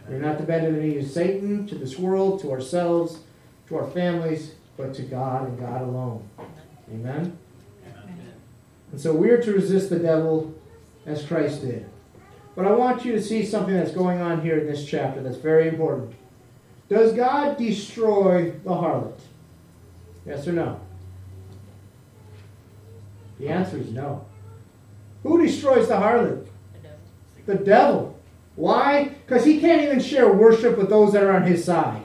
We're 0.10 0.17
not 0.17 0.39
to 0.39 0.43
bend 0.43 0.65
the 0.65 0.72
knee 0.72 0.95
to 0.95 1.08
Satan, 1.08 1.67
to 1.67 1.76
this 1.76 2.00
world, 2.00 2.41
to 2.41 2.52
ourselves, 2.52 3.19
to 3.67 3.78
our 3.78 3.88
families, 3.91 4.54
but 4.76 4.93
to 4.95 5.04
God 5.04 5.48
and 5.48 5.60
God 5.60 5.84
alone. 5.84 6.28
Amen? 6.91 7.38
Amen? 7.86 8.34
And 8.91 9.00
so 9.00 9.13
we 9.13 9.30
are 9.30 9.41
to 9.41 9.54
resist 9.54 9.91
the 9.91 10.00
devil 10.00 10.56
as 11.06 11.24
Christ 11.24 11.62
did. 11.62 11.86
But 12.56 12.65
I 12.65 12.72
want 12.72 13.06
you 13.06 13.12
to 13.12 13.22
see 13.22 13.45
something 13.45 13.76
that's 13.76 13.91
going 13.91 14.19
on 14.19 14.41
here 14.41 14.58
in 14.58 14.65
this 14.65 14.86
chapter 14.86 15.22
that's 15.22 15.38
very 15.38 15.67
important. 15.67 16.13
Does 16.89 17.13
God 17.13 17.58
destroy 17.58 18.52
the 18.52 18.72
harlot? 18.72 19.19
Yes 20.26 20.48
or 20.48 20.54
no? 20.54 20.82
The 23.39 23.50
answer 23.50 23.78
is 23.78 23.91
no. 23.91 24.26
Who 25.22 25.41
destroys 25.41 25.88
the 25.88 25.93
harlot? 25.93 26.48
The 27.45 27.56
devil. 27.56 28.18
Why? 28.60 29.15
Because 29.26 29.45
he 29.45 29.62
can't 29.62 29.82
even 29.84 30.02
share 30.02 30.30
worship 30.34 30.78
with 30.78 30.89
those 30.89 31.13
that 31.13 31.24
are 31.24 31.32
on 31.32 31.43
his 31.43 31.63
side. 31.63 32.04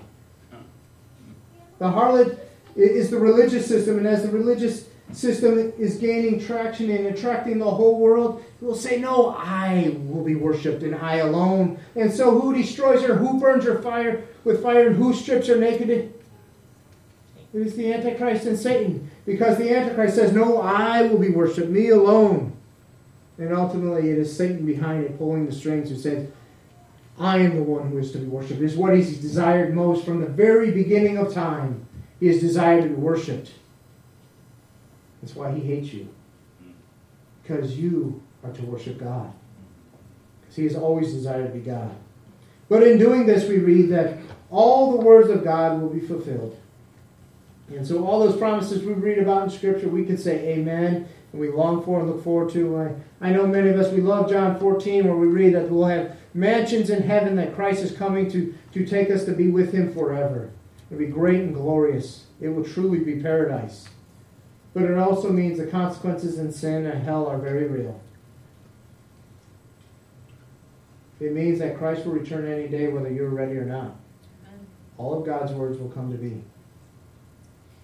The 1.80 1.86
harlot 1.86 2.38
is 2.76 3.10
the 3.10 3.18
religious 3.18 3.66
system, 3.66 3.98
and 3.98 4.06
as 4.06 4.22
the 4.22 4.28
religious 4.28 4.86
system 5.10 5.72
is 5.76 5.96
gaining 5.96 6.38
traction 6.38 6.92
and 6.92 7.06
attracting 7.08 7.58
the 7.58 7.68
whole 7.68 7.98
world, 7.98 8.44
he 8.60 8.66
will 8.66 8.76
say, 8.76 9.00
No, 9.00 9.30
I 9.36 9.96
will 10.04 10.22
be 10.22 10.36
worshipped 10.36 10.84
and 10.84 10.94
I 10.94 11.16
alone. 11.16 11.80
And 11.96 12.12
so 12.12 12.38
who 12.38 12.54
destroys 12.54 13.02
her? 13.02 13.16
Who 13.16 13.40
burns 13.40 13.64
her 13.64 13.82
fire 13.82 14.22
with 14.44 14.62
fire 14.62 14.86
and 14.86 14.96
who 14.96 15.12
strips 15.12 15.48
her 15.48 15.56
naked? 15.56 15.90
It 15.90 16.12
is 17.52 17.74
the 17.74 17.92
Antichrist 17.92 18.46
and 18.46 18.56
Satan. 18.56 19.10
Because 19.26 19.58
the 19.58 19.76
Antichrist 19.76 20.14
says, 20.14 20.32
No, 20.32 20.62
I 20.62 21.02
will 21.02 21.18
be 21.18 21.30
worshipped, 21.30 21.68
me 21.68 21.88
alone. 21.88 22.52
And 23.38 23.52
ultimately 23.52 24.08
it 24.10 24.18
is 24.18 24.34
Satan 24.34 24.64
behind 24.64 25.04
it 25.04 25.18
pulling 25.18 25.46
the 25.46 25.52
strings 25.52 25.90
who 25.90 25.96
says, 25.96 26.28
I 27.18 27.38
am 27.38 27.56
the 27.56 27.62
one 27.62 27.90
who 27.90 27.98
is 27.98 28.12
to 28.12 28.18
be 28.18 28.26
worshipped. 28.26 28.60
Is 28.60 28.76
what 28.76 28.94
he's 28.94 29.18
desired 29.18 29.74
most 29.74 30.04
from 30.04 30.20
the 30.20 30.26
very 30.26 30.70
beginning 30.70 31.16
of 31.16 31.32
time. 31.32 31.86
He 32.18 32.26
has 32.28 32.40
desired 32.40 32.82
to 32.82 32.88
be 32.88 32.94
worshipped. 32.94 33.52
That's 35.22 35.34
why 35.34 35.52
he 35.52 35.60
hates 35.60 35.92
you. 35.92 36.08
Because 37.42 37.78
you 37.78 38.22
are 38.42 38.52
to 38.52 38.62
worship 38.64 38.98
God. 38.98 39.32
Because 40.40 40.56
he 40.56 40.64
has 40.64 40.76
always 40.76 41.12
desired 41.12 41.52
to 41.52 41.58
be 41.58 41.64
God. 41.64 41.94
But 42.68 42.82
in 42.82 42.98
doing 42.98 43.26
this, 43.26 43.48
we 43.48 43.58
read 43.58 43.90
that 43.90 44.18
all 44.50 44.92
the 44.92 45.04
words 45.04 45.30
of 45.30 45.44
God 45.44 45.80
will 45.80 45.90
be 45.90 46.00
fulfilled. 46.00 46.58
And 47.68 47.86
so, 47.86 48.06
all 48.06 48.20
those 48.20 48.36
promises 48.36 48.82
we 48.82 48.92
read 48.92 49.18
about 49.18 49.44
in 49.44 49.50
Scripture, 49.50 49.88
we 49.88 50.04
can 50.04 50.18
say 50.18 50.48
amen, 50.48 51.08
and 51.34 51.40
we 51.40 51.50
long 51.50 51.82
for 51.82 51.98
and 51.98 52.08
look 52.08 52.22
forward 52.22 52.52
to. 52.52 52.78
I, 52.78 52.94
I 53.20 53.32
know 53.32 53.44
many 53.44 53.68
of 53.68 53.76
us, 53.76 53.92
we 53.92 54.00
love 54.00 54.30
John 54.30 54.56
14, 54.56 55.04
where 55.04 55.16
we 55.16 55.26
read 55.26 55.56
that 55.56 55.68
we'll 55.68 55.86
have 55.88 56.16
mansions 56.32 56.90
in 56.90 57.02
heaven, 57.02 57.34
that 57.34 57.56
Christ 57.56 57.82
is 57.82 57.90
coming 57.90 58.30
to, 58.30 58.54
to 58.72 58.86
take 58.86 59.10
us 59.10 59.24
to 59.24 59.32
be 59.32 59.48
with 59.48 59.72
him 59.72 59.92
forever. 59.92 60.50
It'll 60.88 61.00
be 61.00 61.06
great 61.06 61.40
and 61.40 61.52
glorious. 61.52 62.26
It 62.40 62.50
will 62.50 62.62
truly 62.62 63.00
be 63.00 63.20
paradise. 63.20 63.88
But 64.74 64.84
it 64.84 64.96
also 64.96 65.32
means 65.32 65.58
the 65.58 65.66
consequences 65.66 66.38
in 66.38 66.52
sin 66.52 66.86
and 66.86 67.02
hell 67.02 67.26
are 67.26 67.38
very 67.38 67.66
real. 67.66 68.00
It 71.18 71.32
means 71.32 71.58
that 71.58 71.78
Christ 71.78 72.06
will 72.06 72.12
return 72.12 72.46
any 72.46 72.68
day 72.68 72.86
whether 72.86 73.10
you're 73.10 73.28
ready 73.28 73.56
or 73.56 73.64
not. 73.64 73.96
All 74.98 75.18
of 75.18 75.26
God's 75.26 75.50
words 75.50 75.78
will 75.78 75.88
come 75.88 76.12
to 76.12 76.18
be. 76.18 76.44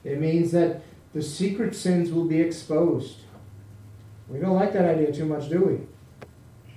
It 0.04 0.20
means 0.20 0.52
that 0.52 0.82
the 1.14 1.22
secret 1.22 1.74
sins 1.74 2.12
will 2.12 2.26
be 2.26 2.40
exposed. 2.40 3.22
We 4.30 4.38
don't 4.38 4.54
like 4.54 4.72
that 4.72 4.84
idea 4.84 5.12
too 5.12 5.26
much, 5.26 5.48
do 5.48 5.60
we? 5.60 6.26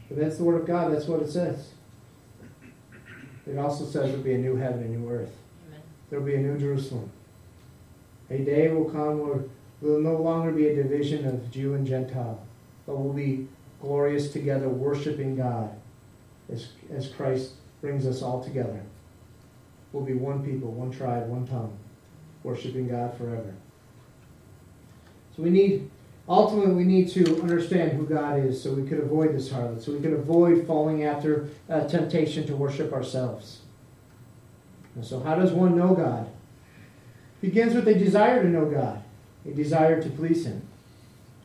But 0.10 0.18
that's 0.18 0.38
the 0.38 0.44
Word 0.44 0.62
of 0.62 0.68
God. 0.68 0.92
That's 0.92 1.06
what 1.06 1.22
it 1.22 1.30
says. 1.30 1.70
It 3.46 3.58
also 3.58 3.86
says 3.86 4.10
there'll 4.10 4.24
be 4.24 4.34
a 4.34 4.38
new 4.38 4.56
heaven 4.56 4.82
and 4.82 5.02
new 5.02 5.10
earth. 5.10 5.36
There'll 6.10 6.26
be 6.26 6.36
a 6.36 6.40
new 6.40 6.58
Jerusalem. 6.58 7.12
A 8.30 8.40
day 8.40 8.70
will 8.70 8.90
come 8.90 9.20
where 9.20 9.44
there 9.82 9.92
will 9.92 10.02
no 10.02 10.16
longer 10.16 10.52
be 10.52 10.68
a 10.68 10.76
division 10.76 11.28
of 11.28 11.52
Jew 11.52 11.74
and 11.74 11.86
Gentile, 11.86 12.42
but 12.86 12.98
we'll 12.98 13.14
be 13.14 13.48
glorious 13.82 14.32
together, 14.32 14.70
worshiping 14.70 15.36
God 15.36 15.76
as, 16.52 16.70
as 16.94 17.10
Christ 17.10 17.54
brings 17.82 18.08
us 18.08 18.22
all 18.22 18.44
together. 18.44 18.82
We'll 19.92 20.06
be 20.06 20.14
one 20.14 20.44
people, 20.44 20.72
one 20.72 20.90
tribe, 20.90 21.28
one 21.28 21.46
tongue, 21.46 21.78
worshiping 22.44 22.88
God 22.88 23.16
forever. 23.18 23.54
So 25.36 25.44
we 25.44 25.50
need, 25.50 25.90
ultimately, 26.28 26.74
we 26.74 26.84
need 26.84 27.10
to 27.10 27.42
understand 27.42 27.94
who 27.94 28.06
God 28.06 28.40
is 28.40 28.62
so 28.62 28.74
we 28.74 28.88
could 28.88 29.00
avoid 29.00 29.34
this 29.34 29.50
harlot, 29.50 29.82
so 29.82 29.92
we 29.92 30.00
could 30.00 30.14
avoid 30.14 30.66
falling 30.66 31.04
after 31.04 31.50
uh, 31.70 31.88
temptation 31.88 32.46
to 32.48 32.56
worship 32.56 32.94
ourselves. 32.94 33.60
And 34.96 35.04
so, 35.04 35.20
how 35.20 35.36
does 35.36 35.52
one 35.52 35.76
know 35.76 35.94
God? 35.94 36.28
It 37.42 37.48
begins 37.48 37.74
with 37.74 37.88
a 37.88 37.96
desire 37.96 38.42
to 38.42 38.50
know 38.50 38.66
God, 38.66 39.04
a 39.46 39.52
desire 39.52 40.02
to 40.02 40.10
please 40.10 40.46
Him. 40.46 40.62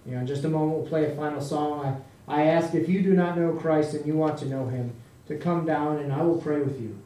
You 0.07 0.15
know, 0.15 0.21
in 0.21 0.27
just 0.27 0.45
a 0.45 0.49
moment, 0.49 0.79
we'll 0.79 0.89
play 0.89 1.11
a 1.11 1.17
final 1.17 1.41
song. 1.41 2.03
I, 2.29 2.41
I 2.41 2.45
ask 2.45 2.75
if 2.75 2.89
you 2.89 3.03
do 3.03 3.15
not 3.15 3.39
know 3.39 3.53
Christ 3.53 3.95
and 3.95 4.07
you 4.07 4.15
want 4.15 4.39
to 4.39 4.47
know 4.47 4.67
Him, 4.69 4.93
to 5.29 5.37
come 5.37 5.65
down 5.65 5.99
and 5.99 6.13
I 6.13 6.23
will 6.23 6.41
pray 6.41 6.61
with 6.61 6.81
you. 6.81 6.99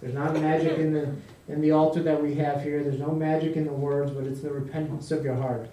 There's 0.00 0.14
not 0.14 0.34
magic 0.34 0.78
in 0.78 0.92
the 0.92 1.14
in 1.48 1.62
the 1.62 1.70
altar 1.70 2.02
that 2.02 2.22
we 2.22 2.34
have 2.34 2.62
here. 2.62 2.82
There's 2.82 3.00
no 3.00 3.12
magic 3.12 3.56
in 3.56 3.64
the 3.64 3.72
words, 3.72 4.10
but 4.10 4.24
it's 4.24 4.40
the 4.40 4.50
repentance 4.50 5.10
of 5.10 5.24
your 5.24 5.36
heart. 5.36 5.70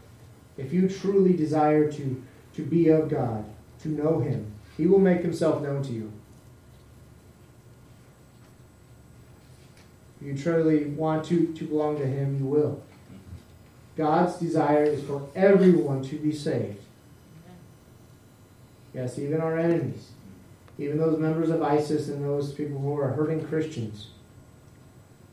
If 0.58 0.74
you 0.74 0.88
truly 0.88 1.34
desire 1.34 1.92
to, 1.92 2.24
to 2.54 2.62
be 2.64 2.90
of 2.90 3.10
God, 3.10 3.46
to 3.82 3.90
know 3.90 4.20
Him, 4.20 4.54
He 4.78 4.88
will 4.88 5.00
make 5.00 5.22
Himself 5.22 5.62
known 5.62 5.84
to 5.84 5.92
you. 5.92 6.12
If 10.22 10.28
you 10.28 10.38
truly 10.38 10.86
want 10.86 11.26
to, 11.26 11.54
to 11.54 11.66
belong 11.66 11.98
to 11.98 12.06
Him, 12.06 12.40
you 12.40 12.46
will. 12.46 12.82
God's 13.98 14.38
desire 14.38 14.84
is 14.84 15.04
for 15.04 15.30
everyone 15.36 16.04
to 16.04 16.18
be 16.18 16.32
saved. 16.32 16.82
Yes, 18.94 19.20
even 19.20 19.42
our 19.42 19.58
enemies, 19.58 20.12
even 20.78 20.98
those 20.98 21.20
members 21.20 21.50
of 21.50 21.62
ISIS 21.62 22.08
and 22.08 22.24
those 22.24 22.54
people 22.54 22.80
who 22.80 22.98
are 22.98 23.12
hurting 23.12 23.46
Christians, 23.46 24.08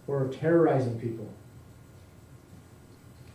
or 0.08 0.28
terrorizing 0.28 0.98
people. 0.98 1.28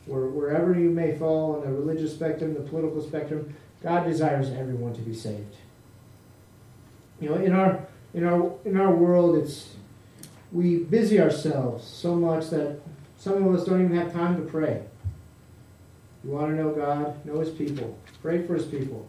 Where, 0.07 0.27
wherever 0.27 0.73
you 0.73 0.89
may 0.89 1.17
fall 1.17 1.55
on 1.55 1.61
the 1.61 1.67
religious 1.67 2.13
spectrum, 2.13 2.53
the 2.53 2.61
political 2.61 3.01
spectrum, 3.01 3.55
God 3.83 4.05
desires 4.05 4.49
everyone 4.49 4.93
to 4.93 5.01
be 5.01 5.13
saved. 5.13 5.55
You 7.19 7.29
know, 7.29 7.35
in 7.35 7.53
our 7.53 7.85
in 8.13 8.23
our 8.23 8.53
in 8.65 8.77
our 8.77 8.93
world, 8.93 9.37
it's 9.37 9.75
we 10.51 10.77
busy 10.77 11.19
ourselves 11.19 11.85
so 11.85 12.15
much 12.15 12.49
that 12.49 12.79
some 13.17 13.43
of 13.43 13.53
us 13.53 13.65
don't 13.65 13.83
even 13.83 13.97
have 13.97 14.13
time 14.13 14.37
to 14.37 14.49
pray. 14.49 14.83
You 16.23 16.31
want 16.31 16.49
to 16.49 16.55
know 16.55 16.71
God? 16.71 17.25
Know 17.25 17.39
His 17.39 17.49
people. 17.49 17.97
Pray 18.21 18.45
for 18.45 18.55
His 18.55 18.65
people. 18.65 19.07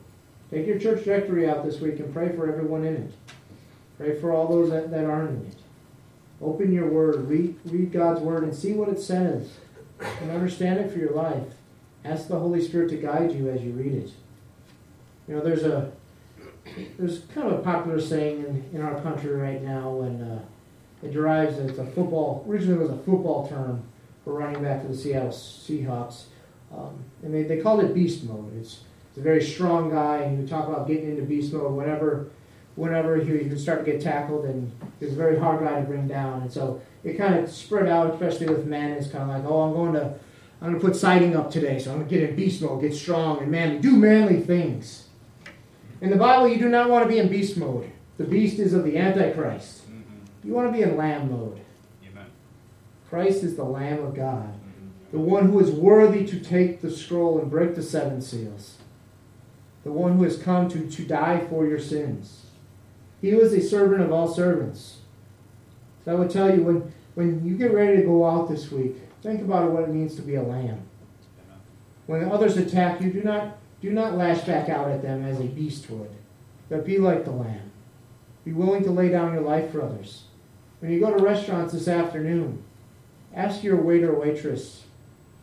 Take 0.50 0.66
your 0.66 0.78
church 0.78 1.04
directory 1.04 1.48
out 1.48 1.64
this 1.64 1.80
week 1.80 1.98
and 2.00 2.12
pray 2.12 2.34
for 2.34 2.50
everyone 2.50 2.84
in 2.84 2.96
it. 2.96 3.12
Pray 3.98 4.18
for 4.18 4.32
all 4.32 4.48
those 4.48 4.70
that, 4.70 4.90
that 4.90 5.04
aren't 5.04 5.30
in 5.30 5.46
it. 5.46 5.56
Open 6.40 6.72
your 6.72 6.86
Word. 6.86 7.28
Read, 7.28 7.56
read 7.66 7.92
God's 7.92 8.20
Word 8.20 8.44
and 8.44 8.54
see 8.54 8.72
what 8.72 8.88
it 8.88 9.00
says. 9.00 9.50
And 10.00 10.30
understand 10.30 10.78
it 10.78 10.92
for 10.92 10.98
your 10.98 11.12
life. 11.12 11.54
Ask 12.04 12.28
the 12.28 12.38
Holy 12.38 12.62
Spirit 12.62 12.90
to 12.90 12.96
guide 12.96 13.32
you 13.32 13.50
as 13.50 13.62
you 13.62 13.72
read 13.72 13.92
it. 13.92 14.10
You 15.26 15.36
know, 15.36 15.42
there's 15.42 15.64
a 15.64 15.92
there's 16.98 17.20
kind 17.34 17.50
of 17.50 17.58
a 17.58 17.62
popular 17.62 18.00
saying 18.00 18.44
in, 18.44 18.78
in 18.78 18.82
our 18.82 19.00
country 19.00 19.34
right 19.34 19.62
now, 19.62 20.00
and 20.02 20.22
uh, 20.22 20.42
it 21.02 21.12
derives 21.12 21.58
it's 21.58 21.78
a 21.78 21.86
football. 21.86 22.44
Originally, 22.48 22.74
it 22.74 22.88
was 22.88 22.90
a 22.90 23.02
football 23.02 23.48
term 23.48 23.82
for 24.24 24.34
running 24.34 24.62
back 24.62 24.82
to 24.82 24.88
the 24.88 24.96
Seattle 24.96 25.30
Seahawks, 25.30 26.24
um, 26.74 27.04
and 27.22 27.34
they, 27.34 27.42
they 27.42 27.60
called 27.60 27.82
it 27.82 27.94
beast 27.94 28.24
mode. 28.24 28.56
It's 28.58 28.80
it's 29.10 29.18
a 29.18 29.22
very 29.22 29.42
strong 29.42 29.90
guy, 29.90 30.18
and 30.18 30.40
you 30.40 30.46
talk 30.46 30.68
about 30.68 30.86
getting 30.86 31.10
into 31.10 31.22
beast 31.22 31.52
mode 31.52 31.72
whenever 31.72 32.28
whenever 32.76 33.16
he, 33.16 33.38
he 33.38 33.48
would 33.48 33.60
start 33.60 33.84
to 33.84 33.90
get 33.90 34.00
tackled, 34.00 34.44
and 34.44 34.70
he's 35.00 35.12
a 35.12 35.16
very 35.16 35.38
hard 35.38 35.60
guy 35.60 35.80
to 35.80 35.86
bring 35.86 36.06
down, 36.06 36.42
and 36.42 36.52
so 36.52 36.80
it 37.04 37.16
kind 37.16 37.34
of 37.36 37.50
spread 37.50 37.88
out, 37.88 38.12
especially 38.12 38.48
with 38.48 38.66
men. 38.66 38.92
It's 38.92 39.08
kind 39.08 39.30
of 39.30 39.36
like, 39.36 39.44
oh, 39.44 39.62
I'm 39.62 39.72
going 39.72 39.92
to 39.94 40.14
I'm 40.60 40.70
going 40.70 40.80
to 40.80 40.86
put 40.88 40.96
siding 40.96 41.36
up 41.36 41.52
today, 41.52 41.78
so 41.78 41.92
I'm 41.92 41.98
going 41.98 42.08
to 42.08 42.14
get 42.18 42.28
in 42.30 42.34
beast 42.36 42.60
mode, 42.60 42.80
get 42.80 42.92
strong 42.92 43.40
and 43.40 43.50
manly, 43.50 43.78
do 43.78 43.92
manly 43.96 44.40
things. 44.40 45.06
In 46.00 46.10
the 46.10 46.16
Bible, 46.16 46.48
you 46.48 46.58
do 46.58 46.68
not 46.68 46.90
want 46.90 47.04
to 47.04 47.08
be 47.08 47.18
in 47.18 47.28
beast 47.28 47.56
mode. 47.56 47.92
The 48.16 48.24
beast 48.24 48.58
is 48.58 48.74
of 48.74 48.82
the 48.82 48.98
Antichrist. 48.98 49.88
Mm-hmm. 49.88 50.48
You 50.48 50.54
want 50.54 50.68
to 50.68 50.72
be 50.76 50.82
in 50.82 50.96
lamb 50.96 51.30
mode. 51.30 51.60
Amen. 52.10 52.26
Christ 53.08 53.44
is 53.44 53.54
the 53.54 53.64
Lamb 53.64 54.02
of 54.04 54.14
God, 54.16 54.52
Mm-hmm. 54.52 55.16
the 55.16 55.20
one 55.20 55.46
who 55.46 55.60
is 55.60 55.70
worthy 55.70 56.26
to 56.26 56.40
take 56.40 56.80
the 56.80 56.90
scroll 56.90 57.38
and 57.38 57.48
break 57.48 57.76
the 57.76 57.82
seven 57.82 58.20
seals, 58.20 58.78
the 59.84 59.92
one 59.92 60.16
who 60.16 60.24
has 60.24 60.36
come 60.36 60.68
to, 60.70 60.90
to 60.90 61.04
die 61.04 61.46
for 61.48 61.66
your 61.66 61.78
sins. 61.78 62.46
He 63.20 63.32
was 63.34 63.52
a 63.52 63.60
servant 63.60 64.02
of 64.02 64.12
all 64.12 64.26
servants. 64.32 64.97
I 66.08 66.14
would 66.14 66.30
tell 66.30 66.54
you 66.54 66.62
when, 66.62 66.92
when 67.14 67.44
you 67.44 67.56
get 67.56 67.72
ready 67.72 67.96
to 67.98 68.02
go 68.02 68.26
out 68.26 68.48
this 68.48 68.70
week, 68.70 68.96
think 69.22 69.42
about 69.42 69.70
what 69.70 69.84
it 69.84 69.90
means 69.90 70.14
to 70.16 70.22
be 70.22 70.36
a 70.36 70.42
lamb. 70.42 70.80
When 72.06 72.30
others 72.30 72.56
attack 72.56 73.00
you, 73.00 73.12
do 73.12 73.22
not 73.22 73.58
do 73.80 73.90
not 73.90 74.14
lash 74.14 74.40
back 74.40 74.68
out 74.68 74.90
at 74.90 75.02
them 75.02 75.24
as 75.24 75.38
a 75.38 75.44
beast 75.44 75.88
would, 75.88 76.10
but 76.68 76.84
be 76.84 76.98
like 76.98 77.24
the 77.24 77.30
lamb. 77.30 77.70
Be 78.44 78.52
willing 78.52 78.82
to 78.84 78.90
lay 78.90 79.08
down 79.08 79.34
your 79.34 79.42
life 79.42 79.70
for 79.70 79.82
others. 79.82 80.24
When 80.80 80.90
you 80.90 80.98
go 80.98 81.16
to 81.16 81.22
restaurants 81.22 81.72
this 81.72 81.86
afternoon, 81.86 82.64
ask 83.34 83.62
your 83.62 83.76
waiter 83.76 84.12
or 84.12 84.20
waitress 84.20 84.84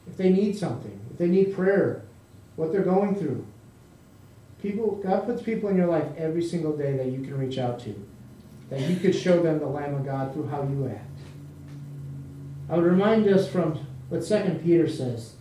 if 0.07 0.17
they 0.17 0.29
need 0.29 0.57
something, 0.57 0.99
if 1.11 1.17
they 1.17 1.27
need 1.27 1.55
prayer, 1.55 2.03
what 2.55 2.71
they're 2.71 2.83
going 2.83 3.15
through. 3.15 3.45
People, 4.61 4.99
God 5.03 5.25
puts 5.25 5.41
people 5.41 5.69
in 5.69 5.77
your 5.77 5.87
life 5.87 6.07
every 6.17 6.43
single 6.43 6.75
day 6.75 6.97
that 6.97 7.07
you 7.07 7.21
can 7.21 7.37
reach 7.37 7.57
out 7.57 7.79
to, 7.81 8.07
that 8.69 8.81
you 8.81 8.95
could 8.97 9.15
show 9.15 9.41
them 9.41 9.59
the 9.59 9.67
Lamb 9.67 9.95
of 9.95 10.05
God 10.05 10.33
through 10.33 10.47
how 10.47 10.63
you 10.63 10.87
act. 10.87 11.09
I 12.69 12.75
would 12.75 12.85
remind 12.85 13.27
us 13.27 13.47
from 13.47 13.85
what 14.09 14.23
Second 14.23 14.63
Peter 14.63 14.89
says. 14.89 15.33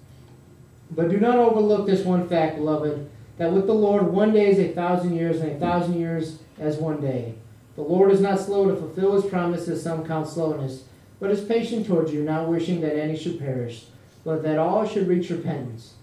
But 0.90 1.08
do 1.08 1.18
not 1.18 1.38
overlook 1.38 1.87
this 1.87 2.04
one 2.04 2.28
fact, 2.28 2.56
beloved, 2.56 3.10
that 3.38 3.52
with 3.52 3.66
the 3.66 3.74
Lord 3.74 4.06
one 4.06 4.32
day 4.32 4.48
is 4.48 4.58
a 4.58 4.72
thousand 4.72 5.16
years, 5.16 5.40
and 5.40 5.52
a 5.52 5.58
thousand 5.58 5.98
years 5.98 6.38
as 6.58 6.76
one 6.76 7.00
day. 7.00 7.34
The 7.76 7.82
Lord 7.82 8.12
is 8.12 8.20
not 8.20 8.38
slow 8.38 8.68
to 8.68 8.76
fulfill 8.76 9.14
his 9.14 9.24
promise, 9.24 9.66
as 9.68 9.82
some 9.82 10.06
count 10.06 10.28
slowness, 10.28 10.84
but 11.18 11.30
is 11.30 11.42
patient 11.42 11.87
towards 11.87 12.12
you, 12.12 12.22
not 12.22 12.48
wishing 12.48 12.80
that 12.82 12.96
any 12.96 13.16
should 13.16 13.38
perish, 13.38 13.87
but 14.24 14.42
that 14.42 14.58
all 14.58 14.87
should 14.87 15.08
reach 15.08 15.30
repentance. 15.30 15.94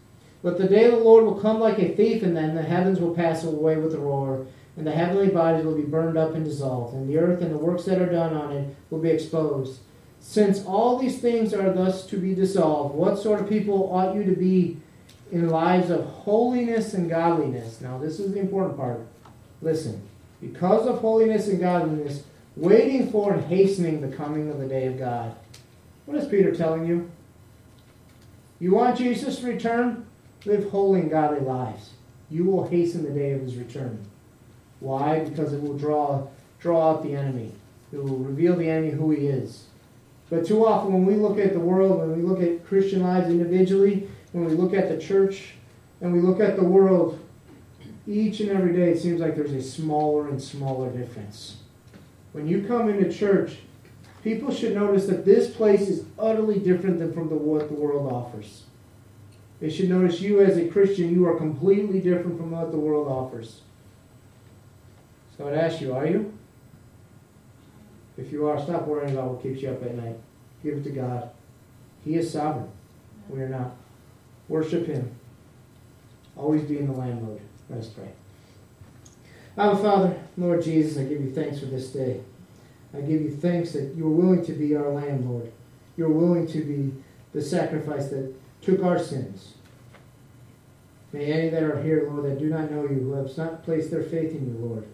But 0.43 0.57
the 0.57 0.67
day 0.67 0.85
of 0.85 0.93
the 0.93 0.97
Lord 0.97 1.23
will 1.23 1.39
come 1.39 1.59
like 1.59 1.77
a 1.79 1.95
thief, 1.95 2.23
and 2.23 2.35
then 2.35 2.55
the 2.55 2.63
heavens 2.63 2.99
will 2.99 3.15
pass 3.15 3.43
away 3.43 3.77
with 3.77 3.93
a 3.93 3.99
roar, 3.99 4.47
and 4.77 4.87
the 4.87 4.91
heavenly 4.91 5.29
bodies 5.29 5.65
will 5.65 5.75
be 5.75 5.81
burned 5.81 6.17
up 6.17 6.33
and 6.33 6.45
dissolved, 6.45 6.95
and 6.95 7.09
the 7.09 7.17
earth 7.17 7.41
and 7.41 7.51
the 7.51 7.57
works 7.57 7.85
that 7.85 8.01
are 8.01 8.11
done 8.11 8.33
on 8.33 8.51
it 8.51 8.75
will 8.89 8.99
be 8.99 9.09
exposed. 9.09 9.79
Since 10.19 10.63
all 10.65 10.97
these 10.97 11.19
things 11.19 11.53
are 11.53 11.73
thus 11.73 12.05
to 12.07 12.17
be 12.17 12.35
dissolved, 12.35 12.95
what 12.95 13.17
sort 13.17 13.41
of 13.41 13.49
people 13.49 13.91
ought 13.91 14.15
you 14.15 14.23
to 14.23 14.35
be 14.35 14.77
in 15.31 15.49
lives 15.49 15.89
of 15.89 16.05
holiness 16.05 16.93
and 16.93 17.09
godliness? 17.09 17.81
Now, 17.81 17.97
this 17.97 18.19
is 18.19 18.33
the 18.33 18.39
important 18.39 18.77
part. 18.77 19.01
Listen, 19.61 20.01
because 20.39 20.87
of 20.87 20.99
holiness 20.99 21.47
and 21.47 21.59
godliness, 21.59 22.23
waiting 22.55 23.09
for 23.11 23.33
and 23.33 23.45
hastening 23.45 24.01
the 24.01 24.15
coming 24.15 24.49
of 24.49 24.59
the 24.59 24.67
day 24.67 24.87
of 24.87 24.97
God. 24.97 25.35
What 26.05 26.17
is 26.17 26.27
Peter 26.27 26.53
telling 26.53 26.85
you? 26.85 27.09
You 28.59 28.73
want 28.73 28.97
Jesus 28.97 29.39
to 29.39 29.47
return? 29.47 30.05
Live 30.45 30.69
holy 30.69 31.01
and 31.01 31.09
godly 31.09 31.39
lives. 31.39 31.91
You 32.29 32.45
will 32.45 32.67
hasten 32.67 33.03
the 33.03 33.11
day 33.11 33.31
of 33.31 33.41
his 33.41 33.55
return. 33.55 34.05
Why? 34.81 35.19
Because 35.19 35.53
it 35.53 35.61
will 35.61 35.77
draw 35.77 36.27
draw 36.59 36.91
out 36.91 37.03
the 37.03 37.15
enemy. 37.15 37.51
It 37.93 38.03
will 38.03 38.17
reveal 38.17 38.55
the 38.55 38.69
enemy 38.69 38.91
who 38.91 39.11
he 39.11 39.27
is. 39.27 39.65
But 40.29 40.45
too 40.45 40.65
often, 40.65 40.93
when 40.93 41.05
we 41.05 41.15
look 41.15 41.39
at 41.39 41.53
the 41.53 41.59
world, 41.59 41.99
when 41.99 42.15
we 42.15 42.21
look 42.21 42.41
at 42.41 42.65
Christian 42.65 43.01
lives 43.03 43.29
individually, 43.29 44.07
when 44.31 44.45
we 44.45 44.53
look 44.53 44.73
at 44.73 44.89
the 44.89 44.97
church, 44.97 45.53
and 45.99 46.13
we 46.13 46.19
look 46.19 46.39
at 46.39 46.55
the 46.55 46.63
world, 46.63 47.19
each 48.07 48.39
and 48.39 48.49
every 48.49 48.73
day 48.73 48.91
it 48.91 48.99
seems 48.99 49.19
like 49.19 49.35
there's 49.35 49.53
a 49.53 49.61
smaller 49.61 50.29
and 50.29 50.41
smaller 50.41 50.89
difference. 50.89 51.57
When 52.31 52.47
you 52.47 52.63
come 52.63 52.89
into 52.89 53.11
church, 53.11 53.57
people 54.23 54.53
should 54.53 54.73
notice 54.73 55.05
that 55.07 55.25
this 55.25 55.53
place 55.53 55.81
is 55.81 56.05
utterly 56.17 56.59
different 56.59 56.99
than 56.99 57.13
from 57.13 57.29
the, 57.29 57.35
what 57.35 57.67
the 57.67 57.75
world 57.75 58.11
offers. 58.11 58.63
They 59.59 59.69
should 59.69 59.89
notice 59.89 60.21
you 60.21 60.41
as 60.41 60.57
a 60.57 60.67
Christian, 60.67 61.13
you 61.13 61.27
are 61.27 61.35
completely 61.35 61.99
different 61.99 62.37
from 62.37 62.51
what 62.51 62.71
the 62.71 62.79
world 62.79 63.07
offers. 63.07 63.61
So 65.41 65.47
I'd 65.47 65.55
ask 65.55 65.81
you, 65.81 65.91
are 65.95 66.05
you? 66.05 66.31
If 68.15 68.31
you 68.31 68.47
are, 68.47 68.61
stop 68.61 68.85
worrying 68.85 69.15
about 69.15 69.31
what 69.31 69.41
keeps 69.41 69.59
you 69.63 69.71
up 69.71 69.81
at 69.81 69.95
night. 69.95 70.15
Give 70.61 70.77
it 70.77 70.83
to 70.83 70.91
God. 70.91 71.31
He 72.05 72.13
is 72.13 72.31
sovereign. 72.31 72.69
We 73.27 73.41
are 73.41 73.49
not. 73.49 73.71
Worship 74.47 74.85
Him. 74.85 75.15
Always 76.37 76.61
be 76.61 76.77
in 76.77 76.85
the 76.85 76.93
Lamb 76.93 77.25
mode. 77.25 77.41
Let 77.71 77.79
us 77.79 77.87
pray. 77.87 78.09
Our 79.57 79.75
Father, 79.77 80.15
Lord 80.37 80.61
Jesus, 80.61 80.99
I 80.99 81.05
give 81.05 81.19
you 81.19 81.31
thanks 81.31 81.59
for 81.59 81.65
this 81.65 81.87
day. 81.87 82.21
I 82.93 83.01
give 83.01 83.21
you 83.21 83.31
thanks 83.31 83.71
that 83.71 83.95
you 83.95 84.05
are 84.05 84.11
willing 84.11 84.45
to 84.45 84.53
be 84.53 84.75
our 84.75 84.89
landlord. 84.89 85.51
You're 85.97 86.09
willing 86.09 86.45
to 86.49 86.63
be 86.63 86.93
the 87.33 87.41
sacrifice 87.41 88.09
that 88.09 88.31
took 88.61 88.83
our 88.83 88.99
sins. 88.99 89.55
May 91.11 91.33
any 91.33 91.49
that 91.49 91.63
are 91.63 91.81
here, 91.81 92.07
Lord, 92.07 92.25
that 92.25 92.37
do 92.37 92.45
not 92.45 92.69
know 92.69 92.83
you, 92.83 92.99
who 92.99 93.13
have 93.13 93.35
not 93.35 93.63
placed 93.63 93.89
their 93.89 94.03
faith 94.03 94.33
in 94.33 94.45
you, 94.45 94.65
Lord, 94.67 94.85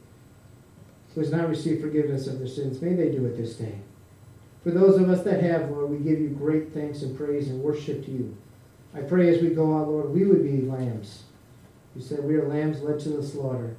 who 1.17 1.23
has 1.23 1.31
not 1.31 1.49
received 1.49 1.81
forgiveness 1.81 2.27
of 2.27 2.37
their 2.37 2.47
sins, 2.47 2.79
may 2.79 2.93
they 2.93 3.09
do 3.09 3.25
it 3.25 3.35
this 3.35 3.55
day. 3.55 3.73
For 4.63 4.69
those 4.69 5.01
of 5.01 5.09
us 5.09 5.23
that 5.23 5.41
have, 5.41 5.71
Lord, 5.71 5.89
we 5.89 5.97
give 5.97 6.19
you 6.19 6.29
great 6.29 6.71
thanks 6.75 7.01
and 7.01 7.17
praise 7.17 7.47
and 7.47 7.59
worship 7.59 8.05
to 8.05 8.11
you. 8.11 8.37
I 8.93 9.01
pray 9.01 9.33
as 9.33 9.41
we 9.41 9.49
go 9.49 9.75
out, 9.75 9.87
Lord, 9.87 10.11
we 10.11 10.25
would 10.25 10.43
be 10.43 10.61
lambs. 10.61 11.23
You 11.95 12.03
said 12.03 12.23
we 12.23 12.35
are 12.35 12.47
lambs 12.47 12.83
led 12.83 12.99
to 12.99 13.09
the 13.09 13.23
slaughter. 13.23 13.77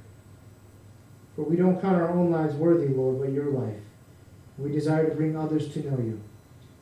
For 1.36 1.42
we 1.42 1.54
don't 1.54 1.80
count 1.80 1.94
our 1.94 2.10
own 2.10 2.32
lives 2.32 2.56
worthy, 2.56 2.88
Lord, 2.88 3.20
but 3.20 3.30
your 3.30 3.52
life. 3.52 3.82
We 4.56 4.72
desire 4.72 5.08
to 5.08 5.14
bring 5.14 5.36
others 5.36 5.72
to 5.74 5.88
know 5.88 5.96
you. 5.96 6.20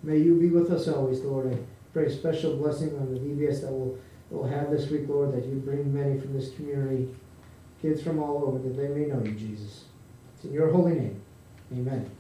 May 0.03 0.17
you 0.17 0.41
be 0.41 0.49
with 0.49 0.71
us 0.71 0.89
always, 0.89 1.21
Lord. 1.21 1.53
I 1.53 1.59
pray 1.93 2.07
a 2.07 2.11
special 2.11 2.57
blessing 2.57 2.97
on 2.97 3.13
the 3.13 3.21
VBS 3.21 3.61
that 3.61 3.73
we'll, 3.73 3.99
that 4.31 4.37
we'll 4.39 4.49
have 4.49 4.71
this 4.71 4.89
week, 4.89 5.07
Lord, 5.07 5.35
that 5.35 5.45
you 5.45 5.57
bring 5.57 5.93
many 5.93 6.19
from 6.19 6.33
this 6.33 6.55
community, 6.55 7.15
kids 7.83 8.03
from 8.03 8.23
all 8.23 8.43
over, 8.47 8.59
that 8.59 8.75
they 8.75 8.89
may 8.89 9.05
know 9.05 9.23
you, 9.23 9.33
Jesus. 9.33 9.86
It's 10.37 10.45
in 10.45 10.53
your 10.53 10.71
holy 10.71 10.93
name. 10.93 11.23
Amen. 11.73 12.16